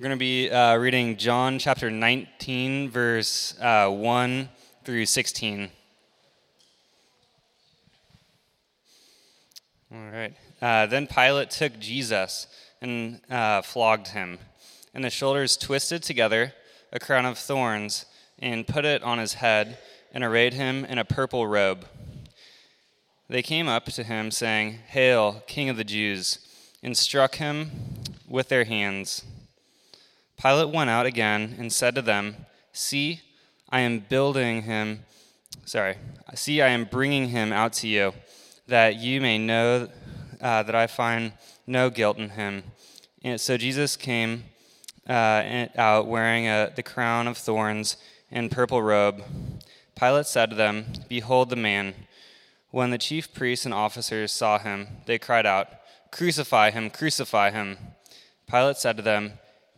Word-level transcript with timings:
We're 0.00 0.08
going 0.08 0.18
to 0.18 0.24
be 0.24 0.50
uh, 0.50 0.78
reading 0.78 1.18
John 1.18 1.58
chapter 1.58 1.90
19, 1.90 2.88
verse 2.88 3.54
uh, 3.60 3.90
1 3.90 4.48
through 4.82 5.04
16. 5.04 5.70
All 9.92 10.10
right. 10.10 10.32
Uh, 10.62 10.86
then 10.86 11.06
Pilate 11.06 11.50
took 11.50 11.78
Jesus 11.78 12.46
and 12.80 13.20
uh, 13.30 13.60
flogged 13.60 14.08
him, 14.08 14.38
and 14.94 15.04
the 15.04 15.10
shoulders 15.10 15.58
twisted 15.58 16.02
together 16.02 16.54
a 16.94 16.98
crown 16.98 17.26
of 17.26 17.36
thorns, 17.36 18.06
and 18.38 18.66
put 18.66 18.86
it 18.86 19.02
on 19.02 19.18
his 19.18 19.34
head, 19.34 19.76
and 20.14 20.24
arrayed 20.24 20.54
him 20.54 20.86
in 20.86 20.96
a 20.96 21.04
purple 21.04 21.46
robe. 21.46 21.84
They 23.28 23.42
came 23.42 23.68
up 23.68 23.84
to 23.84 24.02
him, 24.02 24.30
saying, 24.30 24.78
Hail, 24.88 25.42
King 25.46 25.68
of 25.68 25.76
the 25.76 25.84
Jews, 25.84 26.38
and 26.82 26.96
struck 26.96 27.34
him 27.34 27.70
with 28.26 28.48
their 28.48 28.64
hands. 28.64 29.24
Pilate 30.40 30.70
went 30.70 30.88
out 30.88 31.04
again 31.04 31.54
and 31.58 31.70
said 31.70 31.94
to 31.94 32.02
them, 32.02 32.34
See, 32.72 33.20
I 33.68 33.80
am 33.80 33.98
building 33.98 34.62
him, 34.62 35.04
sorry, 35.66 35.96
see, 36.34 36.62
I 36.62 36.68
am 36.68 36.84
bringing 36.84 37.28
him 37.28 37.52
out 37.52 37.74
to 37.74 37.88
you, 37.88 38.14
that 38.66 38.96
you 38.96 39.20
may 39.20 39.36
know 39.36 39.88
uh, 40.40 40.62
that 40.62 40.74
I 40.74 40.86
find 40.86 41.32
no 41.66 41.90
guilt 41.90 42.16
in 42.16 42.30
him. 42.30 42.62
And 43.22 43.38
so 43.38 43.58
Jesus 43.58 43.96
came 43.96 44.44
uh, 45.06 45.66
out 45.76 46.06
wearing 46.06 46.46
a, 46.46 46.72
the 46.74 46.82
crown 46.82 47.28
of 47.28 47.36
thorns 47.36 47.98
and 48.30 48.50
purple 48.50 48.82
robe. 48.82 49.22
Pilate 49.94 50.26
said 50.26 50.48
to 50.50 50.56
them, 50.56 50.86
Behold 51.08 51.50
the 51.50 51.56
man. 51.56 51.94
When 52.70 52.90
the 52.90 52.98
chief 52.98 53.34
priests 53.34 53.66
and 53.66 53.74
officers 53.74 54.32
saw 54.32 54.58
him, 54.58 54.88
they 55.04 55.18
cried 55.18 55.44
out, 55.44 55.68
Crucify 56.10 56.70
him, 56.70 56.88
crucify 56.88 57.50
him. 57.50 57.76
Pilate 58.48 58.78
said 58.78 58.96
to 58.96 59.02
them, 59.02 59.34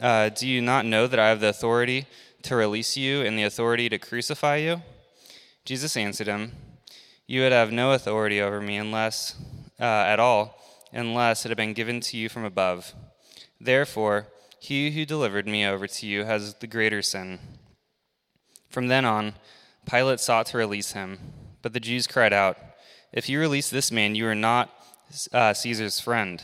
Uh, 0.00 0.28
Do 0.28 0.46
you 0.46 0.60
not 0.60 0.86
know 0.86 1.06
that 1.06 1.18
I 1.18 1.28
have 1.28 1.40
the 1.40 1.48
authority 1.48 2.06
to 2.42 2.56
release 2.56 2.96
you 2.96 3.22
and 3.22 3.38
the 3.38 3.44
authority 3.44 3.88
to 3.88 3.98
crucify 3.98 4.56
you? 4.56 4.82
Jesus 5.64 5.96
answered 5.96 6.26
him, 6.28 6.52
You 7.26 7.42
would 7.42 7.52
have 7.52 7.72
no 7.72 7.92
authority 7.92 8.40
over 8.40 8.60
me 8.60 8.76
unless, 8.76 9.36
uh, 9.80 9.84
at 9.84 10.20
all, 10.20 10.58
unless 10.92 11.44
it 11.44 11.48
had 11.48 11.56
been 11.56 11.74
given 11.74 12.00
to 12.00 12.16
you 12.16 12.28
from 12.28 12.44
above. 12.44 12.94
Therefore, 13.60 14.28
he 14.60 14.90
who 14.92 15.04
delivered 15.04 15.46
me 15.46 15.66
over 15.66 15.86
to 15.86 16.06
you 16.06 16.24
has 16.24 16.54
the 16.54 16.66
greater 16.66 17.02
sin. 17.02 17.38
From 18.70 18.88
then 18.88 19.04
on, 19.04 19.34
Pilate 19.88 20.20
sought 20.20 20.46
to 20.46 20.58
release 20.58 20.92
him, 20.92 21.18
but 21.62 21.72
the 21.72 21.80
Jews 21.80 22.06
cried 22.06 22.32
out, 22.32 22.56
If 23.12 23.28
you 23.28 23.40
release 23.40 23.70
this 23.70 23.90
man, 23.90 24.14
you 24.14 24.26
are 24.26 24.34
not 24.34 24.70
uh, 25.32 25.54
Caesar's 25.54 26.00
friend. 26.00 26.42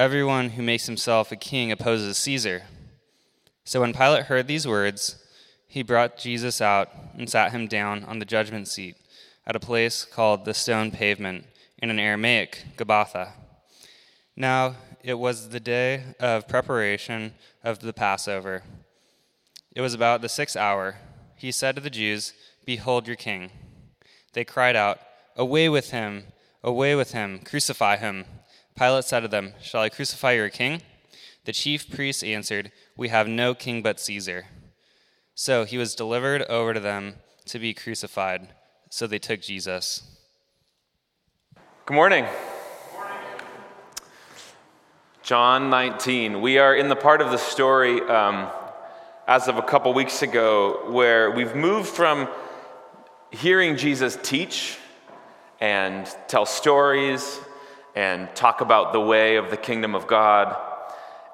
Everyone 0.00 0.48
who 0.48 0.62
makes 0.62 0.86
himself 0.86 1.30
a 1.30 1.36
king 1.36 1.70
opposes 1.70 2.16
Caesar. 2.16 2.62
So 3.64 3.82
when 3.82 3.92
Pilate 3.92 4.24
heard 4.24 4.46
these 4.46 4.66
words, 4.66 5.22
he 5.68 5.82
brought 5.82 6.16
Jesus 6.16 6.62
out 6.62 6.88
and 7.18 7.28
sat 7.28 7.52
him 7.52 7.66
down 7.66 8.04
on 8.04 8.18
the 8.18 8.24
judgment 8.24 8.66
seat 8.66 8.96
at 9.46 9.56
a 9.56 9.60
place 9.60 10.06
called 10.06 10.46
the 10.46 10.54
stone 10.54 10.90
pavement 10.90 11.44
in 11.82 11.90
an 11.90 11.98
Aramaic, 11.98 12.64
Gabbatha. 12.78 13.32
Now 14.34 14.76
it 15.02 15.18
was 15.18 15.50
the 15.50 15.60
day 15.60 16.14
of 16.18 16.48
preparation 16.48 17.34
of 17.62 17.80
the 17.80 17.92
Passover. 17.92 18.62
It 19.76 19.82
was 19.82 19.92
about 19.92 20.22
the 20.22 20.30
sixth 20.30 20.56
hour. 20.56 20.96
He 21.36 21.52
said 21.52 21.74
to 21.74 21.82
the 21.82 21.90
Jews, 21.90 22.32
Behold 22.64 23.06
your 23.06 23.16
king. 23.16 23.50
They 24.32 24.46
cried 24.46 24.76
out, 24.76 24.98
Away 25.36 25.68
with 25.68 25.90
him! 25.90 26.24
Away 26.64 26.94
with 26.94 27.12
him! 27.12 27.40
Crucify 27.40 27.98
him! 27.98 28.24
Pilate 28.80 29.04
said 29.04 29.20
to 29.20 29.28
them, 29.28 29.52
Shall 29.60 29.82
I 29.82 29.90
crucify 29.90 30.32
your 30.32 30.48
king? 30.48 30.80
The 31.44 31.52
chief 31.52 31.90
priests 31.90 32.22
answered, 32.22 32.72
We 32.96 33.08
have 33.08 33.28
no 33.28 33.54
king 33.54 33.82
but 33.82 34.00
Caesar. 34.00 34.46
So 35.34 35.64
he 35.64 35.76
was 35.76 35.94
delivered 35.94 36.40
over 36.44 36.72
to 36.72 36.80
them 36.80 37.16
to 37.44 37.58
be 37.58 37.74
crucified. 37.74 38.48
So 38.88 39.06
they 39.06 39.18
took 39.18 39.42
Jesus. 39.42 40.02
Good 41.84 41.92
morning. 41.92 42.24
John 45.22 45.68
19. 45.68 46.40
We 46.40 46.56
are 46.56 46.74
in 46.74 46.88
the 46.88 46.96
part 46.96 47.20
of 47.20 47.30
the 47.32 47.36
story 47.36 48.00
um, 48.00 48.48
as 49.28 49.46
of 49.46 49.58
a 49.58 49.62
couple 49.62 49.92
weeks 49.92 50.22
ago 50.22 50.90
where 50.90 51.30
we've 51.30 51.54
moved 51.54 51.90
from 51.90 52.30
hearing 53.30 53.76
Jesus 53.76 54.18
teach 54.22 54.78
and 55.60 56.06
tell 56.28 56.46
stories 56.46 57.40
and 57.94 58.34
talk 58.34 58.60
about 58.60 58.92
the 58.92 59.00
way 59.00 59.36
of 59.36 59.50
the 59.50 59.56
kingdom 59.56 59.94
of 59.94 60.06
God. 60.06 60.56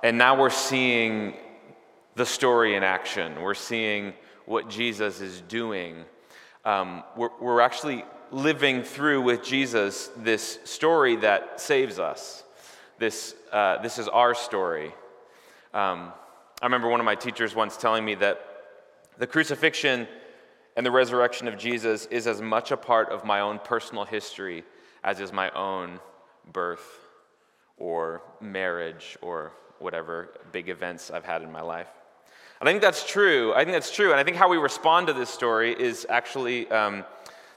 And 0.03 0.19
now 0.19 0.39
we're 0.39 0.51
seeing 0.51 1.35
the 2.15 2.27
story 2.27 2.77
in 2.77 2.83
action. 2.83 3.41
We're 3.41 3.55
seeing 3.55 4.15
what 4.47 4.69
Jesus 4.69 5.21
is 5.21 5.41
doing. 5.43 6.05
Um, 6.65 7.05
we're, 7.17 7.31
we're 7.41 7.61
actually 7.61 8.05
living 8.33 8.83
through 8.83 9.23
with 9.23 9.45
Jesus 9.45 10.11
this 10.17 10.59
story 10.65 11.17
that 11.17 11.61
saves 11.61 11.99
us. 11.99 12.43
This, 12.99 13.35
uh, 13.53 13.83
this 13.83 13.99
is 13.99 14.09
our 14.09 14.35
story. 14.35 14.95
Um, 15.75 16.13
I 16.63 16.67
remember 16.67 16.89
one 16.89 17.01
of 17.01 17.07
my 17.07 17.15
teachers 17.15 17.55
once 17.55 17.77
telling 17.77 18.05
me 18.05 18.15
that 18.17 18.41
the 19.19 19.27
crucifixion 19.27 20.09
and 20.77 20.85
the 20.85 20.91
resurrection 20.91 21.49
of 21.49 21.59
Jesus 21.59 22.07
is 22.07 22.27
as 22.27 22.41
much 22.41 22.71
a 22.71 22.77
part 22.77 23.11
of 23.11 23.25
my 23.25 23.41
own 23.41 23.59
personal 23.59 24.05
history 24.05 24.65
as 25.05 25.21
is 25.21 25.33
my 25.33 25.51
own 25.51 26.01
birth 26.53 27.01
or 27.77 28.23
marriage 28.41 29.17
or 29.21 29.53
whatever 29.79 30.31
big 30.53 30.69
events 30.69 31.11
I've 31.11 31.25
had 31.25 31.43
in 31.43 31.53
my 31.53 31.61
life. 31.61 31.89
And 32.61 32.69
I 32.69 32.73
think 32.73 32.83
that's 32.83 33.07
true. 33.07 33.53
I 33.55 33.65
think 33.65 33.73
that's 33.73 33.95
true. 33.95 34.13
And 34.13 34.21
I 34.21 34.25
think 34.25 34.37
how 34.37 34.49
we 34.49 34.57
respond 34.57 35.09
to 35.09 35.13
this 35.13 35.29
story 35.29 35.75
is 35.79 36.07
actually 36.09 36.71
um, 36.71 37.05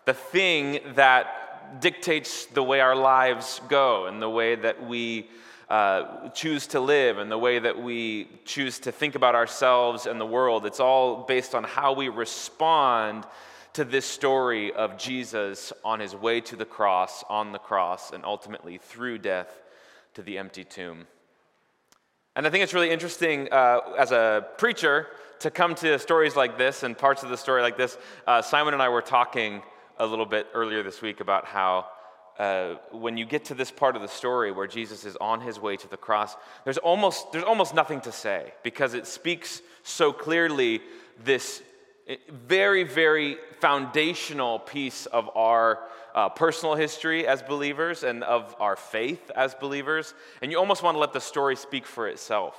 the 0.06 0.14
thing 0.14 0.80
that 0.96 1.80
dictates 1.80 2.46
the 2.48 2.64
way 2.64 2.82
our 2.82 2.96
lives 2.96 3.62
go 3.70 4.08
and 4.08 4.22
the 4.22 4.30
way 4.30 4.56
that 4.56 4.86
we 4.86 5.30
uh, 5.70 6.30
choose 6.30 6.66
to 6.68 6.80
live 6.80 7.20
and 7.20 7.32
the 7.32 7.38
way 7.38 7.60
that 7.60 7.80
we 7.80 8.28
choose 8.44 8.80
to 8.80 8.92
think 8.92 9.16
about 9.16 9.36
ourselves 9.36 10.08
and 10.08 10.20
the 10.20 10.26
world. 10.26 10.66
It's 10.66 10.80
all 10.80 11.24
based 11.24 11.54
on 11.54 11.64
how 11.64 11.94
we 11.94 12.10
respond 12.10 13.26
to 13.74 13.86
this 13.86 14.06
story 14.06 14.74
of 14.74 14.98
Jesus 14.98 15.72
on 15.86 16.00
his 16.00 16.16
way 16.16 16.42
to 16.42 16.56
the 16.56 16.66
cross, 16.66 17.24
on 17.30 17.52
the 17.52 17.60
cross, 17.60 18.12
and 18.12 18.26
ultimately 18.26 18.78
through 18.78 19.20
death 19.20 19.62
to 20.16 20.22
the 20.22 20.38
empty 20.38 20.64
tomb. 20.64 21.08
And 22.36 22.48
I 22.48 22.50
think 22.50 22.64
it's 22.64 22.74
really 22.74 22.90
interesting 22.90 23.48
uh, 23.52 23.80
as 23.98 24.12
a 24.12 24.48
preacher 24.58 25.08
to 25.40 25.52
come 25.52 25.76
to 25.76 26.00
stories 26.00 26.36
like 26.36 26.58
this 26.58 26.84
and 26.84 26.98
parts 26.98 27.24
of 27.24 27.30
the 27.30 27.38
story 27.38 27.62
like 27.62 27.78
this. 27.78 27.98
Uh, 28.28 28.42
Simon 28.42 28.74
and 28.74 28.84
I 28.84 28.90
were 28.90 29.02
talking 29.02 29.62
a 29.98 30.06
little 30.06 30.26
bit 30.26 30.48
earlier 30.54 30.84
this 30.84 31.02
week 31.02 31.20
about 31.20 31.46
how 31.46 31.88
uh, 32.40 32.76
when 32.92 33.18
you 33.18 33.26
get 33.26 33.46
to 33.46 33.54
this 33.54 33.70
part 33.70 33.96
of 33.96 34.02
the 34.02 34.08
story 34.08 34.52
where 34.52 34.68
Jesus 34.68 35.04
is 35.04 35.18
on 35.18 35.42
his 35.42 35.60
way 35.60 35.76
to 35.76 35.88
the 35.90 35.98
cross, 35.98 36.36
there's 36.64 36.78
almost, 36.78 37.32
there's 37.32 37.44
almost 37.44 37.74
nothing 37.76 38.00
to 38.02 38.12
say 38.12 38.54
because 38.64 38.94
it 38.94 39.06
speaks 39.06 39.62
so 39.84 40.14
clearly 40.14 40.82
this 41.24 41.62
very, 42.48 42.84
very 42.84 43.38
foundational 43.60 44.60
piece 44.60 45.06
of 45.08 45.30
our 45.36 45.80
uh, 46.16 46.30
personal 46.30 46.76
history 46.76 47.28
as 47.28 47.42
believers 47.44 48.04
and 48.04 48.24
of 48.24 48.56
our 48.60 48.76
faith 48.76 49.30
as 49.36 49.54
believers. 49.54 50.14
And 50.42 50.52
you 50.52 50.58
almost 50.58 50.82
want 50.82 50.96
to 50.96 51.00
let 51.00 51.14
the 51.14 51.22
story 51.22 51.56
speak 51.56 51.86
for 51.86 52.08
itself. 52.08 52.56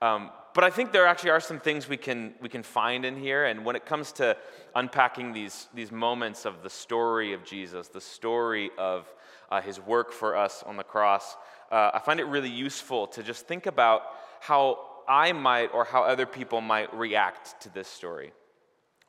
Um, 0.00 0.30
but 0.54 0.64
I 0.64 0.70
think 0.70 0.92
there 0.92 1.06
actually 1.06 1.30
are 1.30 1.40
some 1.40 1.60
things 1.60 1.88
we 1.88 1.96
can, 1.96 2.34
we 2.40 2.48
can 2.48 2.62
find 2.62 3.04
in 3.04 3.16
here. 3.16 3.44
And 3.44 3.64
when 3.64 3.76
it 3.76 3.86
comes 3.86 4.12
to 4.12 4.36
unpacking 4.74 5.32
these, 5.32 5.68
these 5.74 5.92
moments 5.92 6.44
of 6.44 6.62
the 6.62 6.70
story 6.70 7.34
of 7.34 7.44
Jesus, 7.44 7.88
the 7.88 8.00
story 8.00 8.70
of 8.78 9.12
uh, 9.50 9.60
his 9.60 9.78
work 9.78 10.10
for 10.10 10.36
us 10.36 10.64
on 10.66 10.76
the 10.76 10.82
cross, 10.82 11.36
uh, 11.70 11.90
I 11.94 12.00
find 12.00 12.18
it 12.18 12.24
really 12.24 12.50
useful 12.50 13.06
to 13.08 13.22
just 13.22 13.46
think 13.46 13.66
about 13.66 14.02
how 14.40 14.78
I 15.08 15.32
might 15.32 15.66
or 15.74 15.84
how 15.84 16.02
other 16.02 16.26
people 16.26 16.60
might 16.60 16.92
react 16.94 17.60
to 17.62 17.68
this 17.68 17.86
story. 17.86 18.32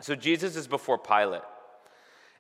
So 0.02 0.16
Jesus 0.16 0.56
is 0.56 0.68
before 0.68 0.98
Pilate. 0.98 1.42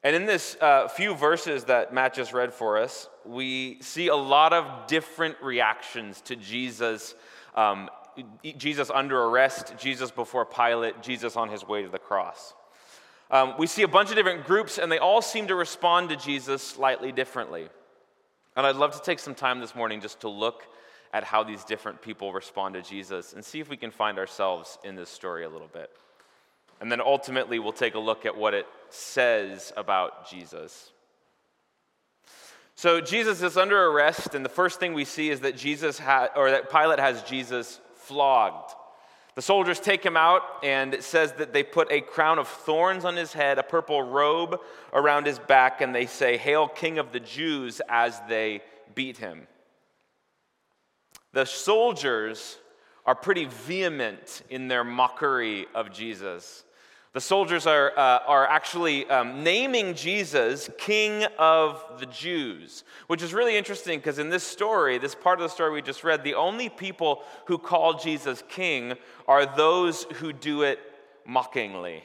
And 0.03 0.15
in 0.15 0.25
this 0.25 0.57
uh, 0.59 0.87
few 0.87 1.13
verses 1.13 1.65
that 1.65 1.93
Matt 1.93 2.15
just 2.15 2.33
read 2.33 2.53
for 2.53 2.79
us, 2.79 3.07
we 3.23 3.77
see 3.81 4.07
a 4.07 4.15
lot 4.15 4.51
of 4.51 4.87
different 4.87 5.35
reactions 5.41 6.21
to 6.21 6.35
Jesus 6.35 7.15
um, 7.55 7.89
Jesus 8.57 8.89
under 8.89 9.21
arrest, 9.23 9.73
Jesus 9.77 10.11
before 10.11 10.45
Pilate, 10.45 11.01
Jesus 11.01 11.35
on 11.35 11.49
his 11.49 11.65
way 11.65 11.83
to 11.83 11.89
the 11.89 11.99
cross. 11.99 12.53
Um, 13.29 13.55
we 13.57 13.67
see 13.67 13.83
a 13.83 13.87
bunch 13.87 14.09
of 14.09 14.15
different 14.15 14.45
groups, 14.45 14.77
and 14.77 14.91
they 14.91 14.97
all 14.97 15.21
seem 15.21 15.47
to 15.47 15.55
respond 15.55 16.09
to 16.09 16.17
Jesus 16.17 16.61
slightly 16.61 17.11
differently. 17.11 17.69
And 18.57 18.67
I'd 18.67 18.75
love 18.75 18.93
to 18.95 19.01
take 19.01 19.19
some 19.19 19.35
time 19.35 19.61
this 19.61 19.75
morning 19.75 20.01
just 20.01 20.19
to 20.21 20.29
look 20.29 20.67
at 21.13 21.23
how 21.23 21.43
these 21.43 21.63
different 21.63 22.01
people 22.01 22.33
respond 22.33 22.75
to 22.75 22.81
Jesus 22.81 23.33
and 23.33 23.43
see 23.43 23.59
if 23.59 23.69
we 23.69 23.77
can 23.77 23.91
find 23.91 24.17
ourselves 24.19 24.77
in 24.83 24.95
this 24.95 25.09
story 25.09 25.45
a 25.45 25.49
little 25.49 25.69
bit. 25.71 25.89
And 26.81 26.91
then 26.91 26.99
ultimately, 26.99 27.59
we'll 27.59 27.71
take 27.71 27.95
a 27.95 27.99
look 27.99 28.25
at 28.25 28.35
what 28.35 28.53
it 28.53 28.65
says 28.89 29.71
about 29.77 30.29
Jesus. 30.29 30.91
So 32.73 32.99
Jesus 32.99 33.43
is 33.43 33.55
under 33.55 33.85
arrest, 33.85 34.33
and 34.33 34.43
the 34.43 34.49
first 34.49 34.79
thing 34.79 34.95
we 34.95 35.05
see 35.05 35.29
is 35.29 35.41
that 35.41 35.55
Jesus 35.55 35.99
ha- 35.99 36.29
or 36.35 36.49
that 36.49 36.71
Pilate 36.71 36.99
has 36.99 37.21
Jesus 37.21 37.79
flogged. 37.93 38.73
The 39.35 39.43
soldiers 39.43 39.79
take 39.79 40.03
him 40.03 40.17
out, 40.17 40.41
and 40.63 40.95
it 40.95 41.03
says 41.03 41.33
that 41.33 41.53
they 41.53 41.61
put 41.61 41.91
a 41.91 42.01
crown 42.01 42.39
of 42.39 42.47
thorns 42.47 43.05
on 43.05 43.15
his 43.15 43.31
head, 43.31 43.59
a 43.59 43.63
purple 43.63 44.01
robe 44.01 44.59
around 44.91 45.27
his 45.27 45.37
back, 45.37 45.81
and 45.81 45.93
they 45.93 46.07
say, 46.07 46.37
Hail, 46.37 46.67
King 46.67 46.97
of 46.97 47.11
the 47.11 47.19
Jews, 47.19 47.79
as 47.87 48.19
they 48.27 48.61
beat 48.95 49.17
him. 49.17 49.47
The 51.33 51.45
soldiers 51.45 52.57
are 53.05 53.15
pretty 53.15 53.45
vehement 53.45 54.41
in 54.49 54.67
their 54.67 54.83
mockery 54.83 55.65
of 55.73 55.93
Jesus. 55.93 56.63
The 57.13 57.19
soldiers 57.19 57.67
are, 57.67 57.91
uh, 57.97 58.19
are 58.25 58.47
actually 58.47 59.05
um, 59.09 59.43
naming 59.43 59.95
Jesus 59.95 60.69
King 60.77 61.25
of 61.37 61.83
the 61.99 62.05
Jews, 62.05 62.85
which 63.07 63.21
is 63.21 63.33
really 63.33 63.57
interesting 63.57 63.99
because 63.99 64.17
in 64.17 64.29
this 64.29 64.45
story, 64.45 64.97
this 64.97 65.13
part 65.13 65.39
of 65.39 65.43
the 65.43 65.49
story 65.49 65.73
we 65.73 65.81
just 65.81 66.05
read, 66.05 66.23
the 66.23 66.35
only 66.35 66.69
people 66.69 67.23
who 67.47 67.57
call 67.57 67.99
Jesus 67.99 68.41
King 68.47 68.93
are 69.27 69.45
those 69.45 70.03
who 70.03 70.31
do 70.31 70.61
it 70.61 70.79
mockingly. 71.25 72.01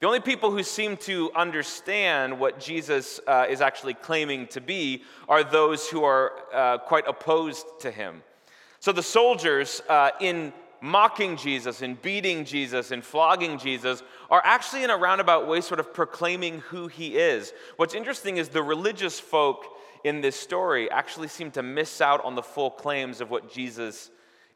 The 0.00 0.06
only 0.06 0.20
people 0.20 0.50
who 0.50 0.62
seem 0.62 0.96
to 0.98 1.30
understand 1.34 2.40
what 2.40 2.58
Jesus 2.58 3.20
uh, 3.26 3.44
is 3.50 3.60
actually 3.60 3.94
claiming 3.94 4.46
to 4.48 4.62
be 4.62 5.02
are 5.28 5.44
those 5.44 5.90
who 5.90 6.04
are 6.04 6.32
uh, 6.54 6.78
quite 6.78 7.04
opposed 7.06 7.66
to 7.80 7.90
him. 7.90 8.22
So 8.80 8.92
the 8.92 9.02
soldiers, 9.02 9.82
uh, 9.90 10.10
in 10.20 10.54
mocking 10.80 11.36
Jesus 11.36 11.82
and 11.82 12.00
beating 12.00 12.44
Jesus 12.44 12.90
and 12.90 13.04
flogging 13.04 13.58
Jesus 13.58 14.02
are 14.30 14.42
actually, 14.44 14.84
in 14.84 14.90
a 14.90 14.96
roundabout 14.96 15.46
way, 15.46 15.60
sort 15.60 15.80
of 15.80 15.94
proclaiming 15.94 16.60
who 16.60 16.88
he 16.88 17.16
is. 17.16 17.52
What's 17.76 17.94
interesting 17.94 18.36
is 18.36 18.48
the 18.48 18.62
religious 18.62 19.18
folk 19.18 19.64
in 20.04 20.20
this 20.20 20.36
story 20.36 20.90
actually 20.90 21.28
seem 21.28 21.50
to 21.52 21.62
miss 21.62 22.00
out 22.00 22.24
on 22.24 22.34
the 22.34 22.42
full 22.42 22.70
claims 22.70 23.20
of 23.20 23.30
what 23.30 23.52
Jesus 23.52 24.10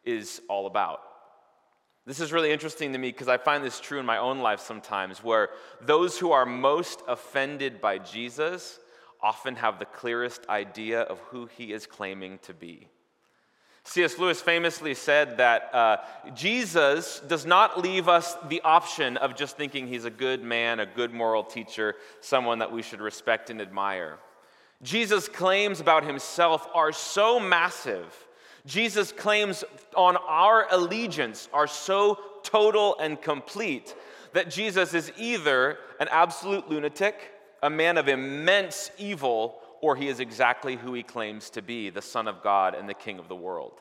is 0.05 0.40
all 0.49 0.67
about. 0.67 1.00
This 2.06 2.20
is 2.20 2.32
really 2.32 2.50
interesting 2.50 2.93
to 2.93 2.99
me 2.99 3.11
because 3.11 3.28
I 3.28 3.37
find 3.37 3.62
this 3.62 3.78
true 3.78 4.00
in 4.00 4.06
my 4.06 4.19
own 4.19 4.38
life 4.38 4.61
sometimes, 4.61 5.23
where 5.23 5.50
those 5.81 6.19
who 6.19 6.32
are 6.32 6.46
most 6.46 7.02
offended 7.06 7.81
by 7.81 7.99
Jesus 7.99 8.78
often 9.20 9.56
have 9.56 9.78
the 9.78 9.84
clearest 9.84 10.49
idea 10.49 11.02
of 11.02 11.19
who 11.19 11.46
he 11.46 11.73
is 11.73 11.87
claiming 11.87 12.38
to 12.38 12.55
be. 12.55 12.88
C.S. 13.85 14.19
Lewis 14.19 14.41
famously 14.41 14.94
said 14.94 15.38
that 15.38 15.75
uh, 15.75 15.97
Jesus 16.35 17.21
does 17.27 17.47
not 17.47 17.81
leave 17.81 18.09
us 18.09 18.37
the 18.49 18.61
option 18.61 19.17
of 19.17 19.35
just 19.35 19.56
thinking 19.56 19.88
he's 19.88 20.05
a 20.05 20.11
good 20.11 20.43
man, 20.43 20.81
a 20.81 20.87
good 20.87 21.12
moral 21.12 21.43
teacher, 21.43 21.97
someone 22.21 22.59
that 22.59 22.71
we 22.71 22.82
should 22.82 23.00
respect 23.00 23.50
and 23.50 23.61
admire. 23.61 24.19
Jesus' 24.82 25.29
claims 25.29 25.81
about 25.81 26.05
himself 26.05 26.69
are 26.75 26.93
so 26.93 27.41
massive. 27.41 28.27
Jesus' 28.67 29.12
claims 29.12 29.65
on 29.97 30.17
our 30.17 30.67
allegiance 30.71 31.49
are 31.53 31.67
so 31.67 32.19
total 32.43 32.97
and 33.00 33.21
complete 33.21 33.94
that 34.33 34.50
Jesus 34.50 34.94
is 34.94 35.12
either 35.19 35.79
an 35.99 36.09
absolute 36.11 36.69
lunatic, 36.69 37.33
a 37.62 37.71
man 37.71 37.99
of 37.99 38.09
immense 38.09 38.91
evil, 38.99 39.61
or 39.81 39.97
he 39.97 40.09
is 40.09 40.21
exactly 40.21 40.77
who 40.77 40.94
he 40.94 41.03
claims 41.03 41.50
to 41.50 41.62
be 41.62 41.91
the 41.91 42.03
Son 42.03 42.29
of 42.29 42.43
God 42.43 42.75
and 42.75 42.88
the 42.88 42.94
King 42.94 43.19
of 43.19 43.29
the 43.29 43.37
world. 43.37 43.81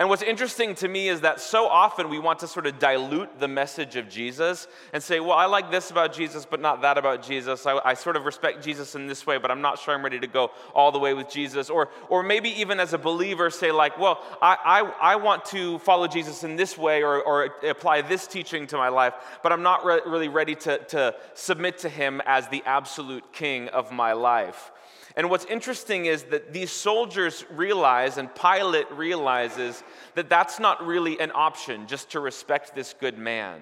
And 0.00 0.08
what's 0.08 0.22
interesting 0.22 0.76
to 0.76 0.86
me 0.86 1.08
is 1.08 1.22
that 1.22 1.40
so 1.40 1.66
often 1.66 2.08
we 2.08 2.20
want 2.20 2.38
to 2.40 2.46
sort 2.46 2.68
of 2.68 2.78
dilute 2.78 3.40
the 3.40 3.48
message 3.48 3.96
of 3.96 4.08
Jesus 4.08 4.68
and 4.92 5.02
say, 5.02 5.18
well, 5.18 5.32
I 5.32 5.46
like 5.46 5.72
this 5.72 5.90
about 5.90 6.12
Jesus, 6.12 6.46
but 6.46 6.60
not 6.60 6.82
that 6.82 6.98
about 6.98 7.20
Jesus. 7.20 7.66
I, 7.66 7.80
I, 7.84 7.94
sort 7.94 8.14
of 8.14 8.24
respect 8.24 8.62
Jesus 8.62 8.94
in 8.94 9.08
this 9.08 9.26
way, 9.26 9.38
but 9.38 9.50
I'm 9.50 9.60
not 9.60 9.80
sure 9.80 9.92
I'm 9.92 10.04
ready 10.04 10.20
to 10.20 10.28
go 10.28 10.52
all 10.72 10.92
the 10.92 11.00
way 11.00 11.14
with 11.14 11.28
Jesus. 11.28 11.68
Or, 11.68 11.88
or 12.08 12.22
maybe 12.22 12.48
even 12.60 12.78
as 12.78 12.92
a 12.92 12.98
believer, 12.98 13.50
say, 13.50 13.72
like, 13.72 13.98
well, 13.98 14.22
I, 14.40 14.56
I, 14.64 15.14
I 15.14 15.16
want 15.16 15.44
to 15.46 15.80
follow 15.80 16.06
Jesus 16.06 16.44
in 16.44 16.54
this 16.54 16.78
way 16.78 17.02
or, 17.02 17.20
or 17.20 17.46
apply 17.68 18.02
this 18.02 18.28
teaching 18.28 18.68
to 18.68 18.76
my 18.76 18.90
life, 18.90 19.14
but 19.42 19.50
I'm 19.50 19.62
not 19.62 19.84
re- 19.84 20.02
really 20.06 20.28
ready 20.28 20.54
to, 20.54 20.78
to 20.78 21.16
submit 21.34 21.78
to 21.78 21.88
him 21.88 22.22
as 22.24 22.46
the 22.46 22.62
absolute 22.66 23.32
king 23.32 23.66
of 23.70 23.90
my 23.90 24.12
life. 24.12 24.70
And 25.16 25.30
what's 25.30 25.44
interesting 25.46 26.06
is 26.06 26.24
that 26.24 26.52
these 26.52 26.70
soldiers 26.70 27.44
realize, 27.50 28.18
and 28.18 28.28
Pilate 28.34 28.90
realizes, 28.92 29.82
that 30.14 30.28
that's 30.28 30.60
not 30.60 30.86
really 30.86 31.18
an 31.18 31.32
option 31.34 31.86
just 31.86 32.10
to 32.10 32.20
respect 32.20 32.74
this 32.74 32.94
good 33.00 33.18
man. 33.18 33.60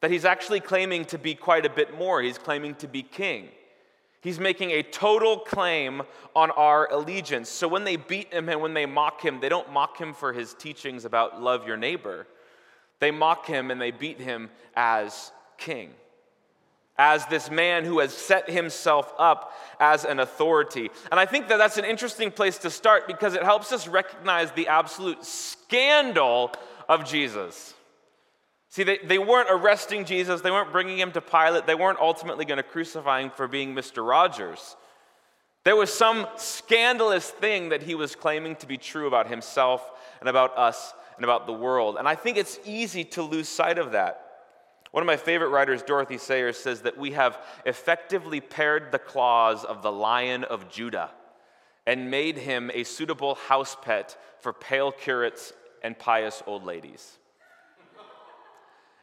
That 0.00 0.10
he's 0.10 0.24
actually 0.24 0.60
claiming 0.60 1.04
to 1.06 1.18
be 1.18 1.34
quite 1.34 1.66
a 1.66 1.70
bit 1.70 1.98
more. 1.98 2.22
He's 2.22 2.38
claiming 2.38 2.76
to 2.76 2.88
be 2.88 3.02
king. 3.02 3.48
He's 4.20 4.40
making 4.40 4.70
a 4.70 4.82
total 4.82 5.38
claim 5.38 6.02
on 6.34 6.50
our 6.52 6.90
allegiance. 6.92 7.48
So 7.48 7.68
when 7.68 7.84
they 7.84 7.96
beat 7.96 8.32
him 8.32 8.48
and 8.48 8.60
when 8.60 8.74
they 8.74 8.86
mock 8.86 9.22
him, 9.22 9.40
they 9.40 9.48
don't 9.48 9.72
mock 9.72 10.00
him 10.00 10.14
for 10.14 10.32
his 10.32 10.54
teachings 10.54 11.04
about 11.04 11.42
love 11.42 11.66
your 11.66 11.76
neighbor. 11.76 12.26
They 13.00 13.10
mock 13.10 13.46
him 13.46 13.70
and 13.70 13.80
they 13.80 13.90
beat 13.90 14.20
him 14.20 14.50
as 14.74 15.30
king 15.56 15.90
as 16.98 17.24
this 17.26 17.50
man 17.50 17.84
who 17.84 18.00
has 18.00 18.12
set 18.12 18.50
himself 18.50 19.12
up 19.18 19.52
as 19.78 20.04
an 20.04 20.18
authority. 20.18 20.90
And 21.10 21.20
I 21.20 21.26
think 21.26 21.48
that 21.48 21.58
that's 21.58 21.78
an 21.78 21.84
interesting 21.84 22.32
place 22.32 22.58
to 22.58 22.70
start 22.70 23.06
because 23.06 23.34
it 23.34 23.44
helps 23.44 23.70
us 23.72 23.86
recognize 23.86 24.50
the 24.50 24.66
absolute 24.66 25.24
scandal 25.24 26.52
of 26.88 27.04
Jesus. 27.04 27.74
See, 28.70 28.82
they, 28.82 28.98
they 28.98 29.18
weren't 29.18 29.48
arresting 29.50 30.04
Jesus, 30.04 30.40
they 30.40 30.50
weren't 30.50 30.72
bringing 30.72 30.98
him 30.98 31.12
to 31.12 31.20
Pilate, 31.20 31.66
they 31.66 31.74
weren't 31.74 32.00
ultimately 32.00 32.44
going 32.44 32.58
to 32.58 32.62
crucify 32.62 33.20
him 33.20 33.30
for 33.30 33.48
being 33.48 33.74
Mr. 33.74 34.06
Rogers. 34.06 34.76
There 35.64 35.76
was 35.76 35.92
some 35.92 36.26
scandalous 36.36 37.30
thing 37.30 37.70
that 37.70 37.82
he 37.82 37.94
was 37.94 38.14
claiming 38.14 38.56
to 38.56 38.66
be 38.66 38.76
true 38.76 39.06
about 39.06 39.28
himself 39.28 39.88
and 40.20 40.28
about 40.28 40.56
us 40.56 40.92
and 41.16 41.24
about 41.24 41.46
the 41.46 41.52
world. 41.52 41.96
And 41.98 42.08
I 42.08 42.14
think 42.14 42.36
it's 42.36 42.58
easy 42.64 43.04
to 43.04 43.22
lose 43.22 43.48
sight 43.48 43.78
of 43.78 43.92
that. 43.92 44.27
One 44.90 45.02
of 45.02 45.06
my 45.06 45.16
favorite 45.16 45.48
writers, 45.48 45.82
Dorothy 45.82 46.18
Sayers, 46.18 46.56
says 46.56 46.82
that 46.82 46.96
we 46.96 47.12
have 47.12 47.38
effectively 47.66 48.40
pared 48.40 48.90
the 48.90 48.98
claws 48.98 49.64
of 49.64 49.82
the 49.82 49.92
lion 49.92 50.44
of 50.44 50.70
Judah 50.70 51.10
and 51.86 52.10
made 52.10 52.38
him 52.38 52.70
a 52.72 52.84
suitable 52.84 53.34
house 53.34 53.76
pet 53.80 54.16
for 54.40 54.52
pale 54.52 54.90
curates 54.92 55.52
and 55.82 55.98
pious 55.98 56.42
old 56.46 56.64
ladies. 56.64 57.18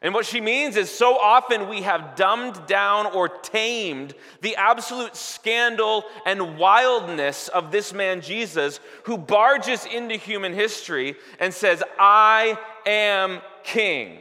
And 0.01 0.13
what 0.13 0.25
she 0.25 0.42
means 0.42 0.75
is 0.75 0.92
so 0.92 1.18
often 1.18 1.70
we 1.70 1.82
have 1.84 2.15
dumbed 2.15 2.68
down 2.68 3.08
or 3.08 3.27
tamed 3.27 4.13
the 4.42 4.56
absolute 4.56 5.15
scandal 5.15 6.04
and 6.25 6.58
wildness 6.58 7.48
of 7.48 7.72
this 7.72 7.94
man 7.94 8.22
Jesus, 8.22 8.80
who 9.04 9.18
barges 9.18 9.86
into 9.86 10.15
human 10.15 10.54
history 10.54 11.15
and 11.39 11.54
says, 11.54 11.82
I 11.98 12.58
am 12.86 13.39
king 13.63 14.20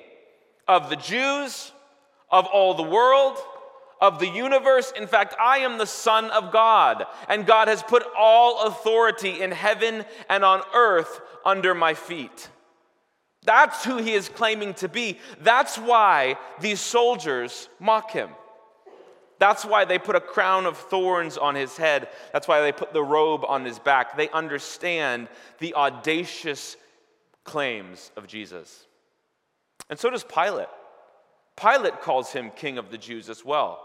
of 0.67 0.91
the 0.91 0.97
Jews, 0.97 1.73
of 2.31 2.47
all 2.47 2.75
the 2.75 2.83
world, 2.83 3.39
of 4.01 4.19
the 4.19 4.29
universe. 4.29 4.93
In 4.97 5.07
fact, 5.07 5.35
I 5.41 5.59
am 5.59 5.79
the 5.79 5.87
Son 5.87 6.31
of 6.31 6.53
God, 6.53 7.07
and 7.29 7.47
God 7.47 7.69
has 7.69 7.83
put 7.83 8.05
all 8.17 8.67
authority 8.67 9.41
in 9.41 9.51
heaven 9.51 10.05
and 10.29 10.45
on 10.45 10.63
earth 10.75 11.21
under 11.45 11.75
my 11.75 11.95
feet. 11.95 12.49
That's 13.45 13.85
who 13.85 13.99
he 13.99 14.15
is 14.15 14.29
claiming 14.29 14.75
to 14.75 14.89
be. 14.89 15.19
That's 15.41 15.77
why 15.77 16.37
these 16.61 16.81
soldiers 16.81 17.69
mock 17.79 18.11
him. 18.11 18.31
That's 19.39 19.65
why 19.65 19.85
they 19.85 19.99
put 19.99 20.17
a 20.17 20.21
crown 20.21 20.65
of 20.65 20.79
thorns 20.79 21.37
on 21.37 21.55
his 21.55 21.77
head. 21.77 22.09
That's 22.33 22.49
why 22.49 22.63
they 22.63 22.73
put 22.73 22.93
the 22.93 23.03
robe 23.03 23.45
on 23.47 23.65
his 23.65 23.79
back. 23.79 24.17
They 24.17 24.31
understand 24.31 25.29
the 25.59 25.75
audacious 25.75 26.77
claims 27.43 28.11
of 28.17 28.27
Jesus. 28.27 28.84
And 29.91 29.99
so 29.99 30.11
does 30.11 30.25
Pilate. 30.25 30.69
Pilate 31.57 32.01
calls 32.01 32.33
him 32.33 32.51
king 32.57 32.79
of 32.79 32.91
the 32.91 32.99
Jews 32.99 33.29
as 33.29 33.45
well. 33.45 33.81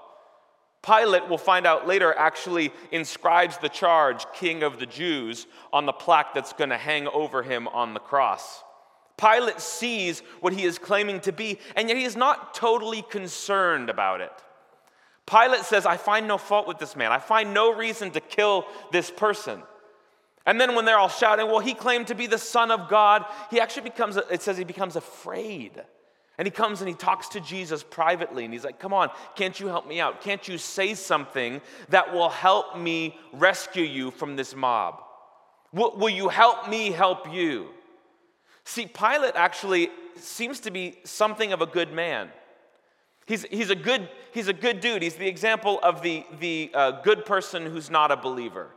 Pilate, 0.82 1.28
we'll 1.28 1.38
find 1.38 1.68
out 1.68 1.88
later, 1.88 2.14
actually 2.18 2.72
inscribes 2.92 3.58
the 3.58 3.68
charge, 3.68 4.26
King 4.34 4.64
of 4.64 4.80
the 4.80 4.86
Jews, 4.86 5.46
on 5.74 5.86
the 5.86 5.92
plaque 5.92 6.34
that's 6.34 6.54
going 6.54 6.70
to 6.70 6.78
hang 6.78 7.08
over 7.08 7.44
him 7.44 7.68
on 7.68 7.94
the 7.94 8.00
cross. 8.00 8.64
Pilate 9.18 9.60
sees 9.60 10.22
what 10.40 10.54
he 10.54 10.64
is 10.64 10.78
claiming 10.78 11.20
to 11.22 11.34
be, 11.34 11.60
and 11.76 11.90
yet 11.90 11.98
he 11.98 12.06
is 12.06 12.16
not 12.16 12.54
totally 12.54 13.02
concerned 13.02 13.90
about 13.90 14.22
it. 14.22 14.32
Pilate 15.30 15.66
says, 15.66 15.86
I 15.86 15.98
find 15.98 16.28
no 16.28 16.38
fault 16.38 16.68
with 16.68 16.80
this 16.80 16.96
man. 16.96 17.12
I 17.12 17.20
find 17.20 17.54
no 17.54 17.76
reason 17.76 18.12
to 18.12 18.22
kill 18.22 18.66
this 18.94 19.12
person. 19.12 19.62
And 20.50 20.60
then 20.60 20.74
when 20.74 20.84
they're 20.84 20.98
all 20.98 21.10
shouting, 21.10 21.46
well, 21.46 21.60
he 21.60 21.76
claimed 21.76 22.08
to 22.08 22.16
be 22.16 22.26
the 22.26 22.40
Son 22.40 22.72
of 22.72 22.90
God, 22.90 23.24
he 23.52 23.60
actually 23.60 23.84
becomes, 23.84 24.18
it 24.18 24.42
says 24.42 24.58
he 24.58 24.64
becomes 24.64 24.96
afraid. 24.96 25.74
And 26.40 26.48
he 26.48 26.50
comes 26.50 26.82
and 26.82 26.90
he 26.90 26.96
talks 26.96 27.28
to 27.30 27.40
Jesus 27.40 27.84
privately 27.84 28.46
and 28.46 28.52
he's 28.52 28.64
like, 28.64 28.80
Come 28.80 28.92
on, 28.92 29.12
can't 29.36 29.60
you 29.60 29.68
help 29.68 29.88
me 29.88 30.00
out? 30.00 30.22
Can't 30.22 30.48
you 30.48 30.58
say 30.58 30.96
something 30.96 31.62
that 31.90 32.12
will 32.12 32.30
help 32.30 32.76
me 32.76 33.16
rescue 33.32 33.84
you 33.84 34.10
from 34.10 34.36
this 34.36 34.56
mob? 34.56 35.04
Will, 35.72 35.96
will 35.96 36.10
you 36.10 36.30
help 36.30 36.68
me 36.68 36.90
help 36.90 37.32
you? 37.32 37.68
See, 38.64 38.88
Pilate 38.88 39.36
actually 39.36 39.90
seems 40.16 40.60
to 40.62 40.72
be 40.72 40.98
something 41.04 41.54
of 41.54 41.62
a 41.62 41.68
good 41.68 41.94
man. 41.94 42.30
He's, 43.28 43.44
he's, 43.52 43.70
a, 43.70 43.76
good, 43.76 44.10
he's 44.32 44.48
a 44.48 44.54
good 44.54 44.80
dude. 44.80 45.04
He's 45.04 45.14
the 45.14 45.28
example 45.28 45.80
of 45.84 46.02
the, 46.02 46.26
the 46.40 46.72
uh, 46.74 47.02
good 47.02 47.24
person 47.24 47.68
who's 47.68 47.92
not 47.92 48.12
a 48.12 48.18
believer. 48.18 48.72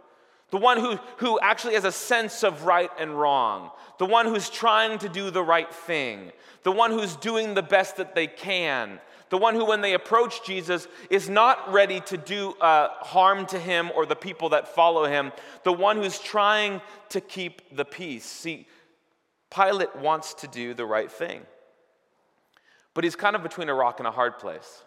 The 0.52 0.58
one 0.58 0.78
who, 0.78 0.98
who 1.16 1.40
actually 1.40 1.74
has 1.74 1.86
a 1.86 1.90
sense 1.90 2.44
of 2.44 2.64
right 2.64 2.90
and 2.98 3.18
wrong. 3.18 3.70
The 3.98 4.04
one 4.04 4.26
who's 4.26 4.50
trying 4.50 4.98
to 4.98 5.08
do 5.08 5.30
the 5.30 5.42
right 5.42 5.72
thing. 5.72 6.30
The 6.62 6.70
one 6.70 6.90
who's 6.90 7.16
doing 7.16 7.54
the 7.54 7.62
best 7.62 7.96
that 7.96 8.14
they 8.14 8.26
can. 8.26 9.00
The 9.30 9.38
one 9.38 9.54
who, 9.54 9.64
when 9.64 9.80
they 9.80 9.94
approach 9.94 10.44
Jesus, 10.44 10.86
is 11.08 11.30
not 11.30 11.72
ready 11.72 12.00
to 12.00 12.18
do 12.18 12.52
uh, 12.60 12.88
harm 13.00 13.46
to 13.46 13.58
him 13.58 13.90
or 13.96 14.04
the 14.04 14.14
people 14.14 14.50
that 14.50 14.68
follow 14.68 15.06
him. 15.06 15.32
The 15.64 15.72
one 15.72 15.96
who's 15.96 16.18
trying 16.18 16.82
to 17.08 17.22
keep 17.22 17.74
the 17.74 17.86
peace. 17.86 18.26
See, 18.26 18.66
Pilate 19.50 19.96
wants 19.96 20.34
to 20.34 20.48
do 20.48 20.74
the 20.74 20.84
right 20.84 21.10
thing. 21.10 21.46
But 22.92 23.04
he's 23.04 23.16
kind 23.16 23.34
of 23.36 23.42
between 23.42 23.70
a 23.70 23.74
rock 23.74 24.00
and 24.00 24.06
a 24.06 24.12
hard 24.12 24.38
place. 24.38 24.82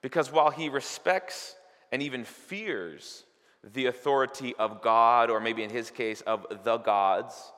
Because 0.00 0.32
while 0.32 0.50
he 0.50 0.68
respects 0.68 1.54
and 1.92 2.02
even 2.02 2.24
fears 2.24 3.22
the 3.64 3.86
authority 3.86 4.54
of 4.58 4.82
God, 4.82 5.30
or 5.30 5.40
maybe 5.40 5.62
in 5.62 5.70
his 5.70 5.90
case, 5.90 6.20
of 6.22 6.46
the 6.64 6.78
gods, 6.78 7.52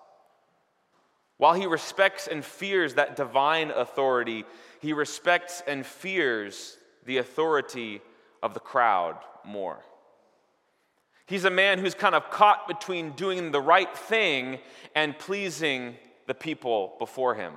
while 1.36 1.54
he 1.54 1.66
respects 1.66 2.28
and 2.28 2.44
fears 2.44 2.94
that 2.94 3.16
divine 3.16 3.70
authority, 3.70 4.44
he 4.80 4.92
respects 4.92 5.62
and 5.66 5.84
fears 5.84 6.76
the 7.04 7.18
authority 7.18 8.00
of 8.42 8.54
the 8.54 8.60
crowd 8.60 9.16
more. 9.44 9.80
He's 11.26 11.44
a 11.44 11.50
man 11.50 11.78
who's 11.78 11.94
kind 11.94 12.14
of 12.14 12.30
caught 12.30 12.68
between 12.68 13.12
doing 13.12 13.50
the 13.50 13.60
right 13.60 13.96
thing 13.96 14.58
and 14.94 15.18
pleasing 15.18 15.96
the 16.26 16.34
people 16.34 16.94
before 16.98 17.34
him. 17.34 17.54